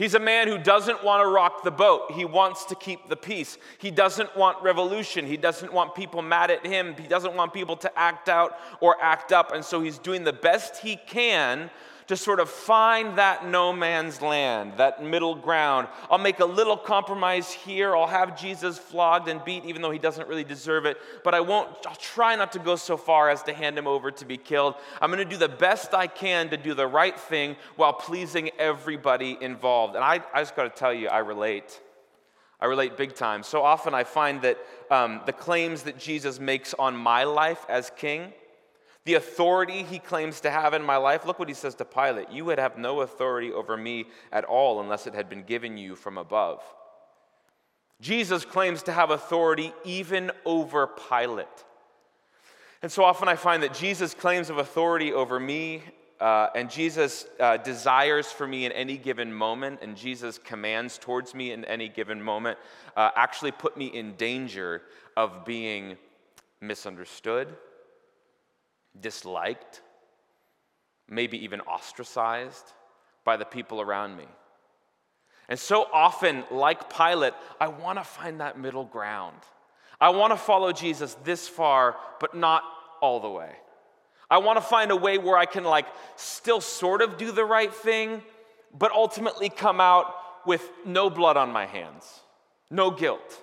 He's 0.00 0.14
a 0.14 0.18
man 0.18 0.48
who 0.48 0.56
doesn't 0.56 1.04
want 1.04 1.22
to 1.22 1.26
rock 1.26 1.62
the 1.62 1.70
boat. 1.70 2.12
He 2.12 2.24
wants 2.24 2.64
to 2.64 2.74
keep 2.74 3.10
the 3.10 3.16
peace. 3.16 3.58
He 3.76 3.90
doesn't 3.90 4.34
want 4.34 4.56
revolution. 4.62 5.26
He 5.26 5.36
doesn't 5.36 5.70
want 5.70 5.94
people 5.94 6.22
mad 6.22 6.50
at 6.50 6.64
him. 6.64 6.94
He 6.98 7.06
doesn't 7.06 7.34
want 7.34 7.52
people 7.52 7.76
to 7.76 7.98
act 7.98 8.30
out 8.30 8.56
or 8.80 8.96
act 9.02 9.30
up. 9.30 9.52
And 9.52 9.62
so 9.62 9.82
he's 9.82 9.98
doing 9.98 10.24
the 10.24 10.32
best 10.32 10.78
he 10.78 10.96
can 10.96 11.68
to 12.10 12.16
sort 12.16 12.40
of 12.40 12.50
find 12.50 13.18
that 13.18 13.46
no 13.46 13.72
man's 13.72 14.20
land, 14.20 14.72
that 14.78 15.00
middle 15.00 15.36
ground. 15.36 15.86
I'll 16.10 16.18
make 16.18 16.40
a 16.40 16.44
little 16.44 16.76
compromise 16.76 17.52
here. 17.52 17.96
I'll 17.96 18.08
have 18.08 18.36
Jesus 18.36 18.78
flogged 18.78 19.28
and 19.28 19.44
beat, 19.44 19.64
even 19.64 19.80
though 19.80 19.92
he 19.92 19.98
doesn't 20.00 20.26
really 20.26 20.42
deserve 20.42 20.86
it. 20.86 20.96
But 21.22 21.36
I 21.36 21.40
won't, 21.40 21.68
I'll 21.86 21.94
try 21.94 22.34
not 22.34 22.50
to 22.54 22.58
go 22.58 22.74
so 22.74 22.96
far 22.96 23.30
as 23.30 23.44
to 23.44 23.52
hand 23.52 23.78
him 23.78 23.86
over 23.86 24.10
to 24.10 24.24
be 24.24 24.36
killed. 24.36 24.74
I'm 25.00 25.12
going 25.12 25.22
to 25.22 25.24
do 25.24 25.36
the 25.36 25.48
best 25.48 25.94
I 25.94 26.08
can 26.08 26.50
to 26.50 26.56
do 26.56 26.74
the 26.74 26.88
right 26.88 27.16
thing 27.16 27.54
while 27.76 27.92
pleasing 27.92 28.50
everybody 28.58 29.38
involved. 29.40 29.94
And 29.94 30.02
I, 30.02 30.20
I 30.34 30.40
just 30.40 30.56
got 30.56 30.64
to 30.64 30.70
tell 30.70 30.92
you, 30.92 31.06
I 31.06 31.18
relate. 31.18 31.80
I 32.58 32.66
relate 32.66 32.96
big 32.96 33.14
time. 33.14 33.44
So 33.44 33.62
often 33.62 33.94
I 33.94 34.02
find 34.02 34.42
that 34.42 34.58
um, 34.90 35.20
the 35.26 35.32
claims 35.32 35.84
that 35.84 35.96
Jesus 35.96 36.40
makes 36.40 36.74
on 36.74 36.96
my 36.96 37.22
life 37.22 37.64
as 37.68 37.92
king 37.96 38.32
the 39.04 39.14
authority 39.14 39.82
he 39.82 39.98
claims 39.98 40.40
to 40.42 40.50
have 40.50 40.74
in 40.74 40.82
my 40.82 40.96
life, 40.96 41.24
look 41.24 41.38
what 41.38 41.48
he 41.48 41.54
says 41.54 41.74
to 41.76 41.84
Pilate 41.84 42.30
You 42.30 42.44
would 42.46 42.58
have 42.58 42.76
no 42.76 43.00
authority 43.00 43.52
over 43.52 43.76
me 43.76 44.06
at 44.30 44.44
all 44.44 44.80
unless 44.80 45.06
it 45.06 45.14
had 45.14 45.28
been 45.28 45.42
given 45.42 45.78
you 45.78 45.94
from 45.94 46.18
above. 46.18 46.62
Jesus 48.00 48.44
claims 48.44 48.82
to 48.84 48.92
have 48.92 49.10
authority 49.10 49.72
even 49.84 50.30
over 50.44 50.86
Pilate. 50.86 51.46
And 52.82 52.90
so 52.90 53.04
often 53.04 53.28
I 53.28 53.36
find 53.36 53.62
that 53.62 53.74
Jesus 53.74 54.14
claims 54.14 54.48
of 54.48 54.56
authority 54.56 55.12
over 55.12 55.38
me, 55.38 55.82
uh, 56.18 56.48
and 56.54 56.70
Jesus 56.70 57.26
uh, 57.38 57.58
desires 57.58 58.32
for 58.32 58.46
me 58.46 58.64
in 58.64 58.72
any 58.72 58.96
given 58.96 59.32
moment, 59.32 59.80
and 59.82 59.96
Jesus 59.96 60.38
commands 60.38 60.96
towards 60.96 61.34
me 61.34 61.52
in 61.52 61.64
any 61.66 61.88
given 61.88 62.22
moment, 62.22 62.58
uh, 62.96 63.10
actually 63.16 63.52
put 63.52 63.76
me 63.76 63.86
in 63.86 64.14
danger 64.16 64.82
of 65.16 65.44
being 65.44 65.96
misunderstood 66.62 67.54
disliked, 68.98 69.82
maybe 71.08 71.42
even 71.44 71.60
ostracized 71.62 72.72
by 73.24 73.36
the 73.36 73.44
people 73.44 73.80
around 73.80 74.16
me. 74.16 74.26
And 75.48 75.58
so 75.58 75.86
often, 75.92 76.44
like 76.50 76.94
Pilate, 76.96 77.34
I 77.60 77.68
want 77.68 77.98
to 77.98 78.04
find 78.04 78.40
that 78.40 78.58
middle 78.58 78.84
ground. 78.84 79.36
I 80.00 80.10
want 80.10 80.32
to 80.32 80.36
follow 80.36 80.72
Jesus 80.72 81.16
this 81.24 81.48
far, 81.48 81.96
but 82.20 82.34
not 82.34 82.62
all 83.02 83.20
the 83.20 83.28
way. 83.28 83.50
I 84.30 84.38
want 84.38 84.58
to 84.58 84.62
find 84.62 84.92
a 84.92 84.96
way 84.96 85.18
where 85.18 85.36
I 85.36 85.46
can, 85.46 85.64
like, 85.64 85.86
still 86.14 86.60
sort 86.60 87.02
of 87.02 87.18
do 87.18 87.32
the 87.32 87.44
right 87.44 87.74
thing, 87.74 88.22
but 88.78 88.92
ultimately 88.92 89.48
come 89.48 89.80
out 89.80 90.14
with 90.46 90.66
no 90.86 91.10
blood 91.10 91.36
on 91.36 91.50
my 91.50 91.66
hands, 91.66 92.20
no 92.70 92.92
guilt. 92.92 93.40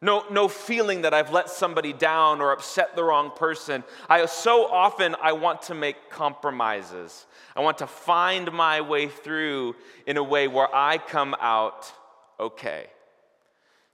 No, 0.00 0.24
no 0.30 0.46
feeling 0.46 1.02
that 1.02 1.12
I've 1.12 1.32
let 1.32 1.50
somebody 1.50 1.92
down 1.92 2.40
or 2.40 2.52
upset 2.52 2.94
the 2.94 3.02
wrong 3.02 3.32
person. 3.34 3.82
I 4.08 4.24
so 4.26 4.66
often 4.66 5.16
I 5.20 5.32
want 5.32 5.62
to 5.62 5.74
make 5.74 6.08
compromises. 6.08 7.26
I 7.56 7.60
want 7.60 7.78
to 7.78 7.88
find 7.88 8.52
my 8.52 8.80
way 8.80 9.08
through 9.08 9.74
in 10.06 10.16
a 10.16 10.22
way 10.22 10.46
where 10.46 10.72
I 10.72 10.98
come 10.98 11.34
out 11.40 11.92
okay. 12.38 12.86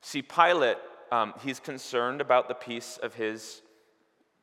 See, 0.03 0.21
Pilate, 0.21 0.77
um, 1.11 1.33
he's 1.43 1.59
concerned 1.59 2.21
about 2.21 2.49
the 2.49 2.55
peace 2.55 2.99
of 3.03 3.15
his 3.15 3.63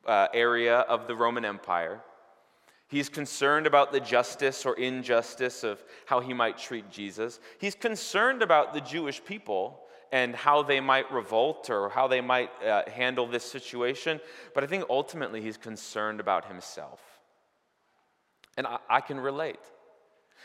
uh, 0.04 0.26
area 0.34 0.78
of 0.78 1.06
the 1.06 1.14
Roman 1.14 1.44
Empire. 1.44 2.00
He's 2.88 3.08
concerned 3.08 3.68
about 3.68 3.92
the 3.92 4.00
justice 4.00 4.66
or 4.66 4.74
injustice 4.74 5.62
of 5.62 5.82
how 6.06 6.18
he 6.18 6.34
might 6.34 6.58
treat 6.58 6.90
Jesus. 6.90 7.38
He's 7.58 7.76
concerned 7.76 8.42
about 8.42 8.74
the 8.74 8.80
Jewish 8.80 9.24
people 9.24 9.81
and 10.12 10.36
how 10.36 10.62
they 10.62 10.78
might 10.78 11.10
revolt 11.10 11.70
or 11.70 11.88
how 11.88 12.06
they 12.06 12.20
might 12.20 12.50
uh, 12.62 12.82
handle 12.90 13.26
this 13.26 13.42
situation. 13.42 14.20
But 14.54 14.62
I 14.62 14.66
think 14.66 14.84
ultimately 14.90 15.40
he's 15.40 15.56
concerned 15.56 16.20
about 16.20 16.44
himself. 16.44 17.00
And 18.58 18.66
I, 18.66 18.78
I 18.88 19.00
can 19.00 19.18
relate. 19.18 19.58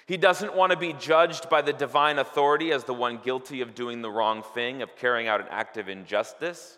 He 0.07 0.15
doesn't 0.15 0.55
want 0.55 0.71
to 0.71 0.77
be 0.77 0.93
judged 0.93 1.49
by 1.49 1.61
the 1.61 1.73
divine 1.73 2.17
authority 2.17 2.71
as 2.71 2.85
the 2.85 2.93
one 2.93 3.17
guilty 3.17 3.59
of 3.59 3.75
doing 3.75 4.01
the 4.01 4.09
wrong 4.09 4.41
thing, 4.41 4.81
of 4.81 4.95
carrying 4.95 5.27
out 5.27 5.41
an 5.41 5.47
act 5.49 5.75
of 5.75 5.89
injustice. 5.89 6.77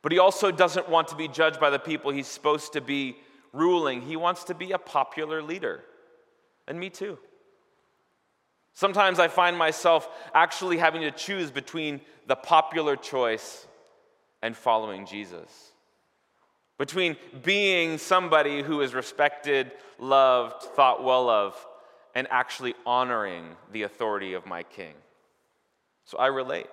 But 0.00 0.12
he 0.12 0.20
also 0.20 0.52
doesn't 0.52 0.88
want 0.88 1.08
to 1.08 1.16
be 1.16 1.26
judged 1.26 1.58
by 1.58 1.70
the 1.70 1.78
people 1.80 2.12
he's 2.12 2.28
supposed 2.28 2.72
to 2.74 2.80
be 2.80 3.16
ruling. 3.52 4.00
He 4.00 4.14
wants 4.14 4.44
to 4.44 4.54
be 4.54 4.70
a 4.70 4.78
popular 4.78 5.42
leader. 5.42 5.82
And 6.68 6.78
me 6.78 6.88
too. 6.88 7.18
Sometimes 8.74 9.18
I 9.18 9.28
find 9.28 9.56
myself 9.56 10.08
actually 10.34 10.78
having 10.78 11.02
to 11.02 11.10
choose 11.10 11.50
between 11.50 12.00
the 12.26 12.36
popular 12.36 12.96
choice 12.96 13.66
and 14.42 14.56
following 14.56 15.06
Jesus. 15.06 15.72
Between 16.78 17.16
being 17.42 17.98
somebody 17.98 18.62
who 18.62 18.80
is 18.80 18.94
respected, 18.94 19.72
loved, 19.98 20.62
thought 20.62 21.04
well 21.04 21.28
of, 21.28 21.54
and 22.14 22.26
actually 22.30 22.74
honoring 22.84 23.56
the 23.72 23.82
authority 23.82 24.34
of 24.34 24.46
my 24.46 24.62
king. 24.62 24.94
So 26.04 26.18
I 26.18 26.26
relate. 26.26 26.70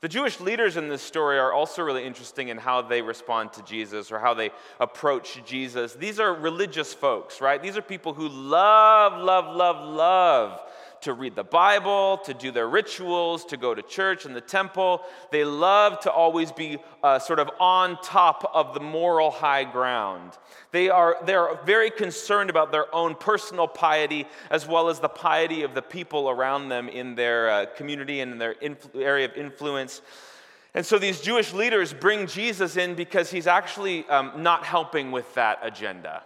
The 0.00 0.08
Jewish 0.08 0.38
leaders 0.38 0.76
in 0.76 0.88
this 0.88 1.02
story 1.02 1.38
are 1.38 1.52
also 1.52 1.82
really 1.82 2.04
interesting 2.04 2.48
in 2.48 2.56
how 2.56 2.82
they 2.82 3.02
respond 3.02 3.52
to 3.54 3.62
Jesus 3.62 4.12
or 4.12 4.20
how 4.20 4.32
they 4.32 4.50
approach 4.78 5.44
Jesus. 5.44 5.94
These 5.94 6.20
are 6.20 6.32
religious 6.32 6.94
folks, 6.94 7.40
right? 7.40 7.60
These 7.60 7.76
are 7.76 7.82
people 7.82 8.14
who 8.14 8.28
love, 8.28 9.20
love, 9.20 9.56
love, 9.56 9.94
love 9.94 10.60
to 11.02 11.12
read 11.12 11.34
the 11.34 11.44
Bible, 11.44 12.18
to 12.24 12.34
do 12.34 12.50
their 12.50 12.68
rituals, 12.68 13.44
to 13.46 13.56
go 13.56 13.74
to 13.74 13.82
church 13.82 14.24
and 14.24 14.34
the 14.34 14.40
temple. 14.40 15.02
They 15.30 15.44
love 15.44 16.00
to 16.00 16.10
always 16.10 16.52
be 16.52 16.78
uh, 17.02 17.18
sort 17.18 17.38
of 17.38 17.50
on 17.60 18.00
top 18.02 18.50
of 18.54 18.74
the 18.74 18.80
moral 18.80 19.30
high 19.30 19.64
ground. 19.64 20.36
They 20.72 20.88
are 20.90 21.16
they're 21.24 21.58
very 21.64 21.90
concerned 21.90 22.50
about 22.50 22.72
their 22.72 22.94
own 22.94 23.14
personal 23.14 23.68
piety 23.68 24.26
as 24.50 24.66
well 24.66 24.88
as 24.88 25.00
the 25.00 25.08
piety 25.08 25.62
of 25.62 25.74
the 25.74 25.82
people 25.82 26.28
around 26.30 26.68
them 26.68 26.88
in 26.88 27.14
their 27.14 27.50
uh, 27.50 27.66
community 27.76 28.20
and 28.20 28.32
in 28.32 28.38
their 28.38 28.54
influ- 28.54 29.02
area 29.02 29.26
of 29.26 29.34
influence. 29.36 30.02
And 30.74 30.84
so 30.84 30.98
these 30.98 31.20
Jewish 31.20 31.52
leaders 31.52 31.92
bring 31.92 32.26
Jesus 32.26 32.76
in 32.76 32.94
because 32.94 33.30
he's 33.30 33.46
actually 33.46 34.06
um, 34.08 34.42
not 34.42 34.64
helping 34.64 35.10
with 35.10 35.32
that 35.34 35.58
agenda. 35.62 36.22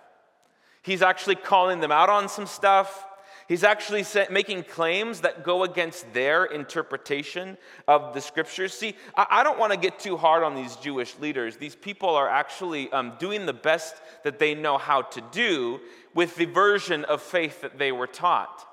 He's 0.83 1.01
actually 1.01 1.37
calling 1.37 1.81
them 1.81 1.93
out 1.93 2.11
on 2.11 2.29
some 2.29 2.47
stuff. 2.47 3.07
He's 3.49 3.65
actually 3.65 4.05
making 4.31 4.65
claims 4.65 5.21
that 5.21 5.45
go 5.45 5.65
against 5.65 6.13
their 6.13 6.45
interpretation 6.45 7.59
of 7.89 8.15
the 8.15 8.21
scriptures. 8.21 8.73
See, 8.73 8.97
I 9.15 9.43
don't 9.43 9.59
want 9.59 9.73
to 9.73 9.79
get 9.79 9.99
too 9.99 10.17
hard 10.17 10.43
on 10.43 10.55
these 10.55 10.77
Jewish 10.77 11.19
leaders. 11.19 11.57
These 11.57 11.75
people 11.75 12.11
are 12.11 12.29
actually 12.29 12.91
um, 12.93 13.15
doing 13.19 13.47
the 13.47 13.53
best 13.53 13.97
that 14.25 14.39
they 14.39 14.55
know 14.55 14.79
how 14.79 15.03
to 15.03 15.21
do 15.33 15.81
with 16.15 16.37
the 16.37 16.47
version 16.47 17.05
of 17.05 17.21
faith 17.23 17.61
that 17.63 17.79
they 17.79 17.93
were 17.93 18.07
taught. 18.07 18.67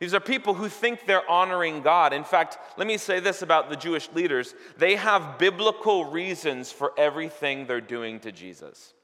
These 0.00 0.14
are 0.14 0.20
people 0.20 0.54
who 0.54 0.68
think 0.68 1.06
they're 1.06 1.28
honoring 1.30 1.82
God. 1.82 2.14
In 2.14 2.24
fact, 2.24 2.58
let 2.78 2.86
me 2.86 2.96
say 2.96 3.20
this 3.20 3.42
about 3.42 3.68
the 3.68 3.76
Jewish 3.76 4.10
leaders 4.12 4.54
they 4.78 4.96
have 4.96 5.38
biblical 5.38 6.06
reasons 6.06 6.72
for 6.72 6.92
everything 6.96 7.66
they're 7.66 7.82
doing 7.82 8.18
to 8.20 8.32
Jesus. 8.32 8.94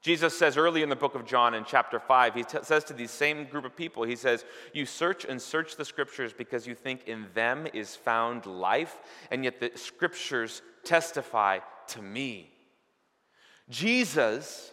Jesus 0.00 0.38
says 0.38 0.56
early 0.56 0.82
in 0.82 0.88
the 0.88 0.96
book 0.96 1.16
of 1.16 1.26
John 1.26 1.54
in 1.54 1.64
chapter 1.64 1.98
5, 1.98 2.34
he 2.34 2.44
t- 2.44 2.58
says 2.62 2.84
to 2.84 2.92
these 2.92 3.10
same 3.10 3.46
group 3.46 3.64
of 3.64 3.74
people, 3.74 4.04
he 4.04 4.14
says, 4.14 4.44
You 4.72 4.86
search 4.86 5.24
and 5.24 5.42
search 5.42 5.76
the 5.76 5.84
scriptures 5.84 6.32
because 6.32 6.66
you 6.66 6.74
think 6.74 7.08
in 7.08 7.26
them 7.34 7.66
is 7.74 7.96
found 7.96 8.46
life, 8.46 8.96
and 9.30 9.42
yet 9.42 9.58
the 9.58 9.72
scriptures 9.74 10.62
testify 10.84 11.58
to 11.88 12.02
me. 12.02 12.52
Jesus 13.68 14.72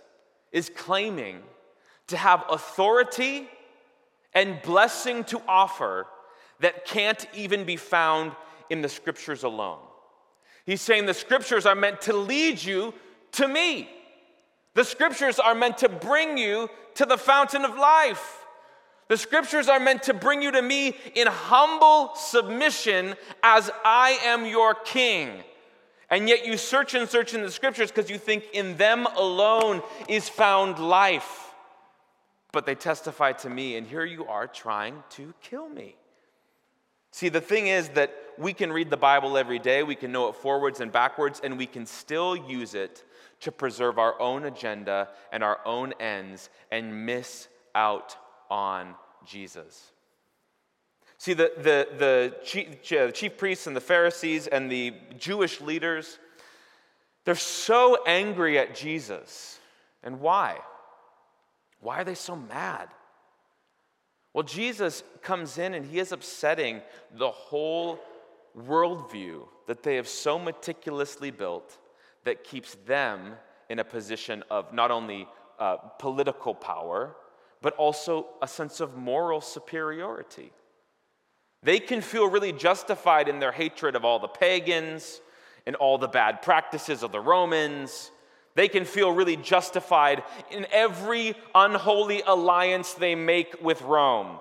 is 0.52 0.70
claiming 0.70 1.42
to 2.08 2.18
have 2.18 2.44
authority 2.50 3.50
and 4.34 4.62
blessing 4.62 5.24
to 5.26 5.42
offer 5.48 6.06
that 6.60 6.86
can't 6.86 7.26
even 7.34 7.66
be 7.66 7.78
found 7.78 8.34
in 8.70 8.82
the 8.82 8.90
scriptures 8.90 9.44
alone. 9.44 9.80
He's 10.66 10.82
saying 10.82 11.08
the 11.08 11.14
scriptures 11.14 11.66
are 11.66 11.76
meant 11.76 12.02
to 12.02 12.14
lead 12.14 12.62
you 12.62 12.94
to 13.34 13.48
me. 13.48 13.90
The 14.76 14.84
scriptures 14.84 15.40
are 15.40 15.56
meant 15.56 15.80
to 15.80 15.90
bring 15.90 16.38
you 16.38 16.70
to 16.96 17.06
the 17.06 17.18
fountain 17.18 17.66
of 17.66 17.78
life. 17.78 18.46
The 19.08 19.18
scriptures 19.18 19.70
are 19.70 19.80
meant 19.80 20.04
to 20.04 20.14
bring 20.14 20.42
you 20.42 20.52
to 20.52 20.62
me 20.62 20.96
in 21.16 21.28
humble 21.28 22.14
submission 22.16 23.16
as 23.42 23.72
I 23.84 24.20
am 24.26 24.46
your 24.46 24.74
king. 24.74 25.44
And 26.10 26.28
yet 26.28 26.46
you 26.46 26.58
search 26.58 26.94
and 26.94 27.08
search 27.08 27.34
in 27.34 27.42
the 27.42 27.52
scriptures 27.52 27.90
because 27.90 28.10
you 28.10 28.18
think 28.18 28.46
in 28.54 28.78
them 28.78 29.08
alone 29.16 29.82
is 30.10 30.28
found 30.28 30.78
life. 30.78 31.54
But 32.52 32.66
they 32.66 32.76
testify 32.76 33.34
to 33.34 33.50
me, 33.50 33.76
and 33.76 33.88
here 33.88 34.06
you 34.06 34.26
are 34.26 34.48
trying 34.48 35.04
to 35.12 35.34
kill 35.42 35.68
me. 35.70 35.96
See, 37.12 37.30
the 37.30 37.42
thing 37.42 37.68
is 37.68 37.90
that 37.90 38.14
we 38.38 38.54
can 38.54 38.74
read 38.74 38.90
the 38.90 38.98
Bible 38.98 39.38
every 39.38 39.60
day, 39.60 39.84
we 39.84 39.96
can 39.96 40.12
know 40.12 40.28
it 40.28 40.36
forwards 40.36 40.82
and 40.82 40.92
backwards, 40.92 41.40
and 41.44 41.58
we 41.58 41.66
can 41.66 41.86
still 41.86 42.36
use 42.36 42.76
it 42.76 43.04
to 43.46 43.52
preserve 43.52 44.00
our 44.00 44.20
own 44.20 44.44
agenda 44.44 45.08
and 45.32 45.44
our 45.44 45.60
own 45.66 45.94
ends 46.00 46.50
and 46.72 47.06
miss 47.06 47.48
out 47.76 48.18
on 48.50 48.96
Jesus. 49.24 49.92
See, 51.20 51.34
the, 51.34 51.52
the, 51.56 51.88
the, 51.96 52.36
chief, 52.44 52.90
the 52.90 53.06
uh, 53.06 53.12
chief 53.12 53.38
priests 53.38 53.68
and 53.68 53.76
the 53.76 53.82
Pharisees 53.82 54.48
and 54.48 54.72
the 54.72 54.96
Jewish 55.20 55.62
leaders, 55.62 56.18
they're 57.24 57.36
so 57.36 58.00
angry 58.08 58.58
at 58.58 58.74
Jesus. 58.74 59.60
And 60.04 60.20
why? 60.20 60.58
Why 61.82 62.02
are 62.02 62.04
they 62.04 62.16
so 62.16 62.36
mad? 62.36 62.90
Well, 64.34 64.44
Jesus 64.44 65.04
comes 65.22 65.60
in 65.60 65.76
and 65.76 65.86
he 65.86 66.00
is 66.00 66.12
upsetting 66.12 66.82
the 67.16 67.30
whole 67.30 68.00
worldview 68.58 69.48
that 69.68 69.84
they 69.84 69.98
have 69.98 70.08
so 70.08 70.40
meticulously 70.40 71.30
built 71.30 71.78
that 72.26 72.44
keeps 72.44 72.76
them 72.86 73.34
in 73.70 73.80
a 73.80 73.84
position 73.84 74.44
of 74.52 74.74
not 74.74 74.92
only 74.92 75.28
uh, 75.60 75.78
political 75.78 76.54
power, 76.54 77.16
but 77.62 77.74
also 77.76 78.28
a 78.42 78.48
sense 78.48 78.80
of 78.80 78.96
moral 78.96 79.42
superiority. 79.42 80.52
They 81.64 81.80
can 81.80 82.02
feel 82.02 82.30
really 82.30 82.52
justified 82.52 83.28
in 83.28 83.40
their 83.40 83.52
hatred 83.52 83.96
of 83.96 84.06
all 84.06 84.20
the 84.20 84.28
pagans 84.28 85.22
and 85.66 85.76
all 85.76 85.98
the 85.98 86.08
bad 86.08 86.42
practices 86.42 87.02
of 87.02 87.12
the 87.12 87.20
Romans. 87.20 88.12
They 88.54 88.68
can 88.68 88.86
feel 88.86 89.12
really 89.12 89.36
justified 89.36 90.24
in 90.52 90.68
every 90.72 91.36
unholy 91.56 92.22
alliance 92.26 92.94
they 92.94 93.16
make 93.16 93.64
with 93.64 93.82
Rome. 93.82 94.40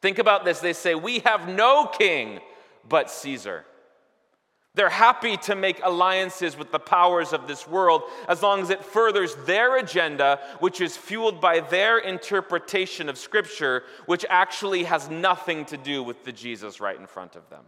Think 0.00 0.18
about 0.18 0.44
this. 0.44 0.60
They 0.60 0.72
say, 0.72 0.94
We 0.94 1.18
have 1.20 1.46
no 1.46 1.86
king 1.86 2.40
but 2.88 3.10
Caesar. 3.10 3.64
They're 4.74 4.88
happy 4.88 5.36
to 5.38 5.56
make 5.56 5.80
alliances 5.82 6.56
with 6.56 6.70
the 6.70 6.78
powers 6.78 7.32
of 7.32 7.48
this 7.48 7.66
world 7.66 8.02
as 8.28 8.40
long 8.42 8.60
as 8.60 8.70
it 8.70 8.84
furthers 8.84 9.34
their 9.44 9.78
agenda, 9.78 10.38
which 10.60 10.80
is 10.80 10.96
fueled 10.96 11.40
by 11.40 11.60
their 11.60 11.98
interpretation 11.98 13.08
of 13.08 13.18
Scripture, 13.18 13.82
which 14.06 14.24
actually 14.28 14.84
has 14.84 15.10
nothing 15.10 15.64
to 15.66 15.76
do 15.76 16.04
with 16.04 16.24
the 16.24 16.32
Jesus 16.32 16.80
right 16.80 16.98
in 16.98 17.06
front 17.06 17.34
of 17.34 17.48
them. 17.50 17.64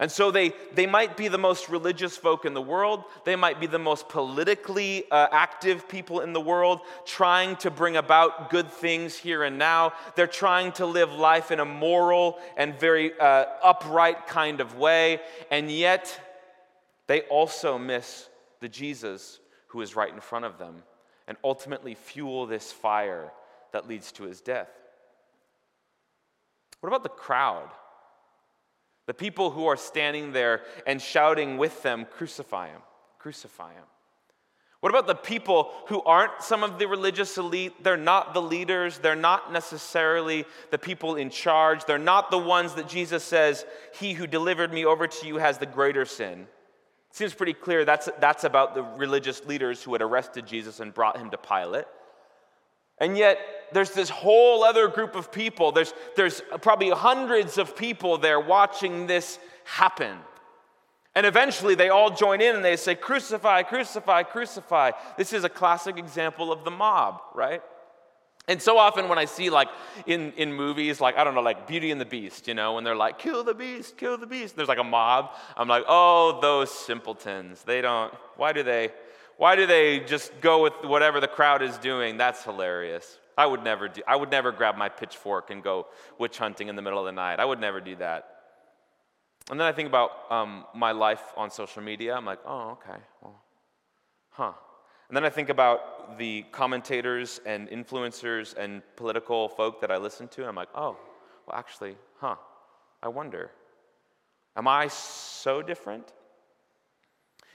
And 0.00 0.10
so 0.10 0.30
they, 0.30 0.54
they 0.72 0.86
might 0.86 1.18
be 1.18 1.28
the 1.28 1.36
most 1.36 1.68
religious 1.68 2.16
folk 2.16 2.46
in 2.46 2.54
the 2.54 2.62
world. 2.62 3.04
They 3.26 3.36
might 3.36 3.60
be 3.60 3.66
the 3.66 3.78
most 3.78 4.08
politically 4.08 5.04
uh, 5.10 5.28
active 5.30 5.86
people 5.90 6.20
in 6.20 6.32
the 6.32 6.40
world, 6.40 6.80
trying 7.04 7.56
to 7.56 7.70
bring 7.70 7.98
about 7.98 8.48
good 8.48 8.72
things 8.72 9.14
here 9.14 9.42
and 9.42 9.58
now. 9.58 9.92
They're 10.16 10.26
trying 10.26 10.72
to 10.72 10.86
live 10.86 11.12
life 11.12 11.50
in 11.50 11.60
a 11.60 11.66
moral 11.66 12.38
and 12.56 12.80
very 12.80 13.12
uh, 13.20 13.44
upright 13.62 14.26
kind 14.26 14.62
of 14.62 14.74
way. 14.78 15.20
And 15.50 15.70
yet, 15.70 16.18
they 17.06 17.20
also 17.22 17.76
miss 17.76 18.26
the 18.60 18.70
Jesus 18.70 19.38
who 19.66 19.82
is 19.82 19.94
right 19.94 20.12
in 20.12 20.20
front 20.20 20.46
of 20.46 20.56
them 20.56 20.82
and 21.28 21.36
ultimately 21.44 21.94
fuel 21.94 22.46
this 22.46 22.72
fire 22.72 23.32
that 23.72 23.86
leads 23.86 24.12
to 24.12 24.22
his 24.22 24.40
death. 24.40 24.70
What 26.80 26.88
about 26.88 27.02
the 27.02 27.10
crowd? 27.10 27.68
The 29.10 29.14
people 29.14 29.50
who 29.50 29.66
are 29.66 29.76
standing 29.76 30.30
there 30.30 30.60
and 30.86 31.02
shouting 31.02 31.58
with 31.58 31.82
them, 31.82 32.06
Crucify 32.08 32.68
him, 32.68 32.80
crucify 33.18 33.72
him. 33.72 33.82
What 34.78 34.90
about 34.90 35.08
the 35.08 35.16
people 35.16 35.72
who 35.88 36.00
aren't 36.02 36.40
some 36.44 36.62
of 36.62 36.78
the 36.78 36.86
religious 36.86 37.36
elite? 37.36 37.82
They're 37.82 37.96
not 37.96 38.34
the 38.34 38.40
leaders. 38.40 38.98
They're 38.98 39.16
not 39.16 39.52
necessarily 39.52 40.44
the 40.70 40.78
people 40.78 41.16
in 41.16 41.28
charge. 41.28 41.86
They're 41.86 41.98
not 41.98 42.30
the 42.30 42.38
ones 42.38 42.74
that 42.74 42.88
Jesus 42.88 43.24
says, 43.24 43.66
He 43.98 44.12
who 44.12 44.28
delivered 44.28 44.72
me 44.72 44.84
over 44.84 45.08
to 45.08 45.26
you 45.26 45.38
has 45.38 45.58
the 45.58 45.66
greater 45.66 46.04
sin. 46.04 46.42
It 47.10 47.16
seems 47.16 47.34
pretty 47.34 47.54
clear 47.54 47.84
that's, 47.84 48.08
that's 48.20 48.44
about 48.44 48.76
the 48.76 48.84
religious 48.84 49.44
leaders 49.44 49.82
who 49.82 49.92
had 49.92 50.02
arrested 50.02 50.46
Jesus 50.46 50.78
and 50.78 50.94
brought 50.94 51.16
him 51.16 51.30
to 51.30 51.36
Pilate. 51.36 51.86
And 53.00 53.16
yet, 53.16 53.38
there's 53.72 53.90
this 53.90 54.10
whole 54.10 54.62
other 54.64 54.88
group 54.88 55.14
of 55.14 55.32
people. 55.32 55.72
There's, 55.72 55.94
there's 56.16 56.42
probably 56.60 56.90
hundreds 56.90 57.58
of 57.58 57.76
people 57.76 58.18
there 58.18 58.38
watching 58.38 59.06
this 59.06 59.38
happen. 59.64 60.18
And 61.14 61.26
eventually 61.26 61.74
they 61.74 61.88
all 61.88 62.10
join 62.10 62.40
in 62.40 62.54
and 62.54 62.64
they 62.64 62.76
say, 62.76 62.94
Crucify, 62.94 63.62
crucify, 63.64 64.22
crucify. 64.22 64.92
This 65.16 65.32
is 65.32 65.44
a 65.44 65.48
classic 65.48 65.98
example 65.98 66.52
of 66.52 66.64
the 66.64 66.70
mob, 66.70 67.20
right? 67.34 67.62
And 68.48 68.60
so 68.60 68.78
often 68.78 69.08
when 69.08 69.18
I 69.18 69.26
see, 69.26 69.50
like, 69.50 69.68
in, 70.06 70.32
in 70.32 70.52
movies, 70.52 71.00
like, 71.00 71.16
I 71.16 71.24
don't 71.24 71.34
know, 71.34 71.40
like 71.40 71.68
Beauty 71.68 71.90
and 71.90 72.00
the 72.00 72.04
Beast, 72.06 72.48
you 72.48 72.54
know, 72.54 72.74
when 72.74 72.84
they're 72.84 72.96
like, 72.96 73.18
kill 73.18 73.44
the 73.44 73.54
beast, 73.54 73.96
kill 73.96 74.18
the 74.18 74.26
beast, 74.26 74.56
there's 74.56 74.68
like 74.68 74.78
a 74.78 74.84
mob, 74.84 75.30
I'm 75.56 75.68
like, 75.68 75.84
oh, 75.86 76.38
those 76.42 76.70
simpletons. 76.70 77.62
They 77.62 77.80
don't, 77.80 78.12
why 78.36 78.52
do 78.52 78.62
they, 78.62 78.90
why 79.40 79.56
do 79.56 79.64
they 79.66 80.00
just 80.00 80.38
go 80.42 80.62
with 80.62 80.74
whatever 80.84 81.18
the 81.18 81.26
crowd 81.26 81.62
is 81.62 81.78
doing? 81.78 82.18
That's 82.18 82.44
hilarious. 82.44 83.18
I 83.38 83.46
would 83.46 83.64
never 83.64 83.88
do, 83.88 84.02
I 84.06 84.14
would 84.14 84.30
never 84.30 84.52
grab 84.52 84.76
my 84.76 84.90
pitchfork 84.90 85.50
and 85.50 85.62
go 85.62 85.86
witch 86.18 86.36
hunting 86.36 86.68
in 86.68 86.76
the 86.76 86.82
middle 86.82 86.98
of 86.98 87.06
the 87.06 87.12
night. 87.12 87.40
I 87.40 87.46
would 87.46 87.58
never 87.58 87.80
do 87.80 87.96
that. 87.96 88.28
And 89.50 89.58
then 89.58 89.66
I 89.66 89.72
think 89.72 89.88
about 89.88 90.10
um, 90.30 90.66
my 90.74 90.92
life 90.92 91.22
on 91.38 91.50
social 91.50 91.82
media. 91.82 92.14
I'm 92.14 92.26
like, 92.26 92.40
oh, 92.44 92.72
okay, 92.72 93.00
well, 93.22 93.42
huh. 94.28 94.52
And 95.08 95.16
then 95.16 95.24
I 95.24 95.30
think 95.30 95.48
about 95.48 96.18
the 96.18 96.44
commentators 96.52 97.40
and 97.46 97.66
influencers 97.70 98.54
and 98.58 98.82
political 98.94 99.48
folk 99.48 99.80
that 99.80 99.90
I 99.90 99.96
listen 99.96 100.28
to. 100.28 100.46
I'm 100.46 100.54
like, 100.54 100.68
oh, 100.74 100.98
well, 101.46 101.56
actually, 101.56 101.96
huh, 102.18 102.36
I 103.02 103.08
wonder. 103.08 103.50
Am 104.54 104.68
I 104.68 104.88
so 104.88 105.62
different? 105.62 106.12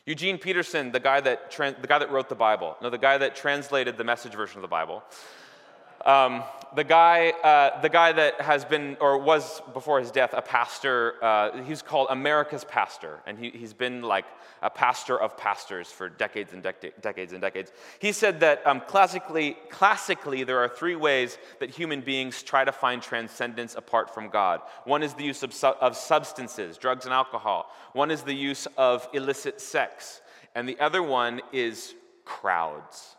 Eugene 0.06 0.38
Peterson, 0.38 0.92
the 0.92 1.00
guy 1.00 1.20
that, 1.22 1.52
the 1.52 1.88
guy 1.88 1.98
that 1.98 2.12
wrote 2.12 2.30
the 2.30 2.36
Bible, 2.36 2.78
no, 2.82 2.90
the 2.92 2.98
guy 2.98 3.18
that 3.18 3.36
translated 3.36 3.98
the 3.98 4.04
message 4.04 4.34
version 4.34 4.58
of 4.58 4.62
the 4.62 4.68
Bible, 4.68 5.04
um, 6.06 6.44
the 6.76 6.84
guy, 6.84 7.30
uh, 7.44 7.82
the 7.82 7.90
guy 7.90 8.12
that 8.12 8.42
has 8.42 8.66
been, 8.66 8.98
or 9.00 9.18
was 9.18 9.62
before 9.74 10.00
his 10.00 10.12
death, 10.12 10.34
a 10.34 10.42
pastor, 10.42 11.16
uh, 11.24 11.64
he's 11.64 11.82
called 11.82 12.08
America's 12.10 12.64
pastor, 12.64 13.22
and 13.26 13.40
he, 13.40 13.50
has 13.62 13.74
been 13.74 14.02
like 14.02 14.26
a 14.62 14.70
pastor 14.70 15.20
of 15.20 15.38
pastors 15.38 15.90
for 15.90 16.10
decades 16.10 16.54
and 16.54 16.64
dec- 16.64 17.02
decades 17.02 17.32
and 17.32 17.42
decades. 17.42 17.72
He 18.00 18.12
said 18.12 18.42
that 18.42 18.66
um, 18.68 18.82
classically, 18.82 19.58
classically, 19.70 20.44
there 20.44 20.60
are 20.60 20.68
three 20.68 20.96
ways 20.96 21.38
that 21.60 21.70
human 21.70 22.02
beings 22.02 22.44
try 22.44 22.66
to 22.66 22.72
find 22.72 23.02
transcendence 23.02 23.76
apart 23.76 24.14
from 24.14 24.30
God. 24.30 24.62
One 24.84 25.02
is 25.02 25.14
the 25.14 25.24
use 25.24 25.44
of, 25.44 25.54
su- 25.54 25.68
of 25.68 25.96
substances, 25.96 26.78
drugs 26.78 27.06
and 27.06 27.14
alcohol. 27.14 27.74
One 27.94 28.12
is 28.12 28.24
the 28.24 28.36
use 28.36 28.68
of 28.78 29.08
illicit 29.14 29.62
sex, 29.62 30.22
and 30.54 30.68
the 30.68 30.80
other 30.80 31.02
one 31.02 31.42
is 31.54 31.96
crowds. 32.26 33.16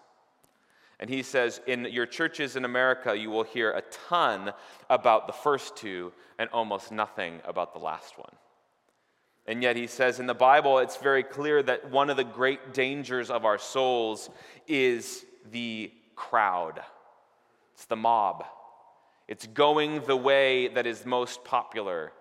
And 0.98 1.10
he 1.10 1.22
says, 1.22 1.60
in 1.66 1.84
your 1.84 2.06
churches 2.06 2.56
in 2.56 2.64
America, 2.64 3.16
you 3.16 3.30
will 3.30 3.42
hear 3.42 3.72
a 3.72 3.82
ton 4.08 4.52
about 4.88 5.26
the 5.26 5.32
first 5.32 5.76
two 5.76 6.12
and 6.38 6.48
almost 6.50 6.90
nothing 6.90 7.40
about 7.44 7.74
the 7.74 7.78
last 7.80 8.18
one. 8.18 8.34
And 9.46 9.62
yet, 9.62 9.76
he 9.76 9.86
says 9.86 10.18
in 10.18 10.26
the 10.26 10.34
Bible, 10.34 10.78
it's 10.78 10.96
very 10.96 11.22
clear 11.22 11.62
that 11.62 11.90
one 11.90 12.10
of 12.10 12.16
the 12.16 12.24
great 12.24 12.74
dangers 12.74 13.30
of 13.30 13.44
our 13.44 13.58
souls 13.58 14.28
is 14.66 15.24
the 15.52 15.92
crowd, 16.16 16.80
it's 17.74 17.84
the 17.84 17.96
mob. 17.96 18.44
It's 19.28 19.46
going 19.46 20.02
the 20.02 20.16
way 20.16 20.68
that 20.68 20.86
is 20.86 21.04
most 21.04 21.44
popular. 21.44 22.12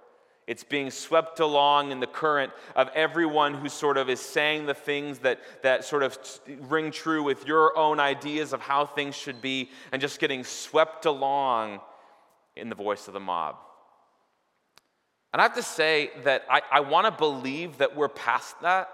It's 0.47 0.63
being 0.63 0.91
swept 0.91 1.39
along 1.39 1.91
in 1.91 1.99
the 1.99 2.07
current 2.07 2.53
of 2.75 2.89
everyone 2.93 3.55
who 3.55 3.67
sort 3.67 3.97
of 3.97 4.09
is 4.09 4.19
saying 4.19 4.67
the 4.67 4.75
things 4.75 5.19
that, 5.19 5.39
that 5.63 5.85
sort 5.85 6.03
of 6.03 6.17
ring 6.61 6.91
true 6.91 7.23
with 7.23 7.47
your 7.47 7.75
own 7.75 7.99
ideas 7.99 8.53
of 8.53 8.61
how 8.61 8.85
things 8.85 9.15
should 9.15 9.41
be, 9.41 9.71
and 9.91 9.99
just 9.99 10.19
getting 10.19 10.43
swept 10.43 11.05
along 11.05 11.79
in 12.55 12.69
the 12.69 12.75
voice 12.75 13.07
of 13.07 13.15
the 13.15 13.19
mob. 13.19 13.55
And 15.33 15.41
I 15.41 15.43
have 15.43 15.55
to 15.55 15.63
say 15.63 16.11
that 16.23 16.43
I, 16.49 16.61
I 16.71 16.79
want 16.81 17.07
to 17.07 17.11
believe 17.11 17.79
that 17.79 17.95
we're 17.95 18.07
past 18.07 18.61
that. 18.61 18.89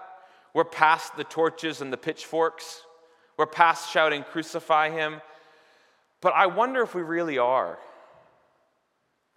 We're 0.53 0.65
past 0.65 1.15
the 1.15 1.23
torches 1.23 1.81
and 1.81 1.91
the 1.91 1.97
pitchforks. 1.97 2.81
We're 3.37 3.45
past 3.45 3.91
shouting, 3.91 4.23
Crucify 4.23 4.89
him. 4.89 5.21
But 6.21 6.33
I 6.33 6.47
wonder 6.47 6.81
if 6.81 6.95
we 6.95 7.01
really 7.01 7.37
are. 7.37 7.77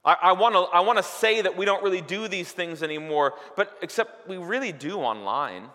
I, 0.04 0.16
I 0.22 0.32
want 0.32 0.98
to 0.98 1.02
say 1.02 1.40
that 1.40 1.56
we 1.56 1.64
don't 1.64 1.82
really 1.82 2.02
do 2.02 2.28
these 2.28 2.52
things 2.52 2.82
anymore, 2.82 3.34
but 3.56 3.76
except 3.80 4.28
we 4.28 4.36
really 4.36 4.72
do 4.72 4.98
online. 4.98 5.70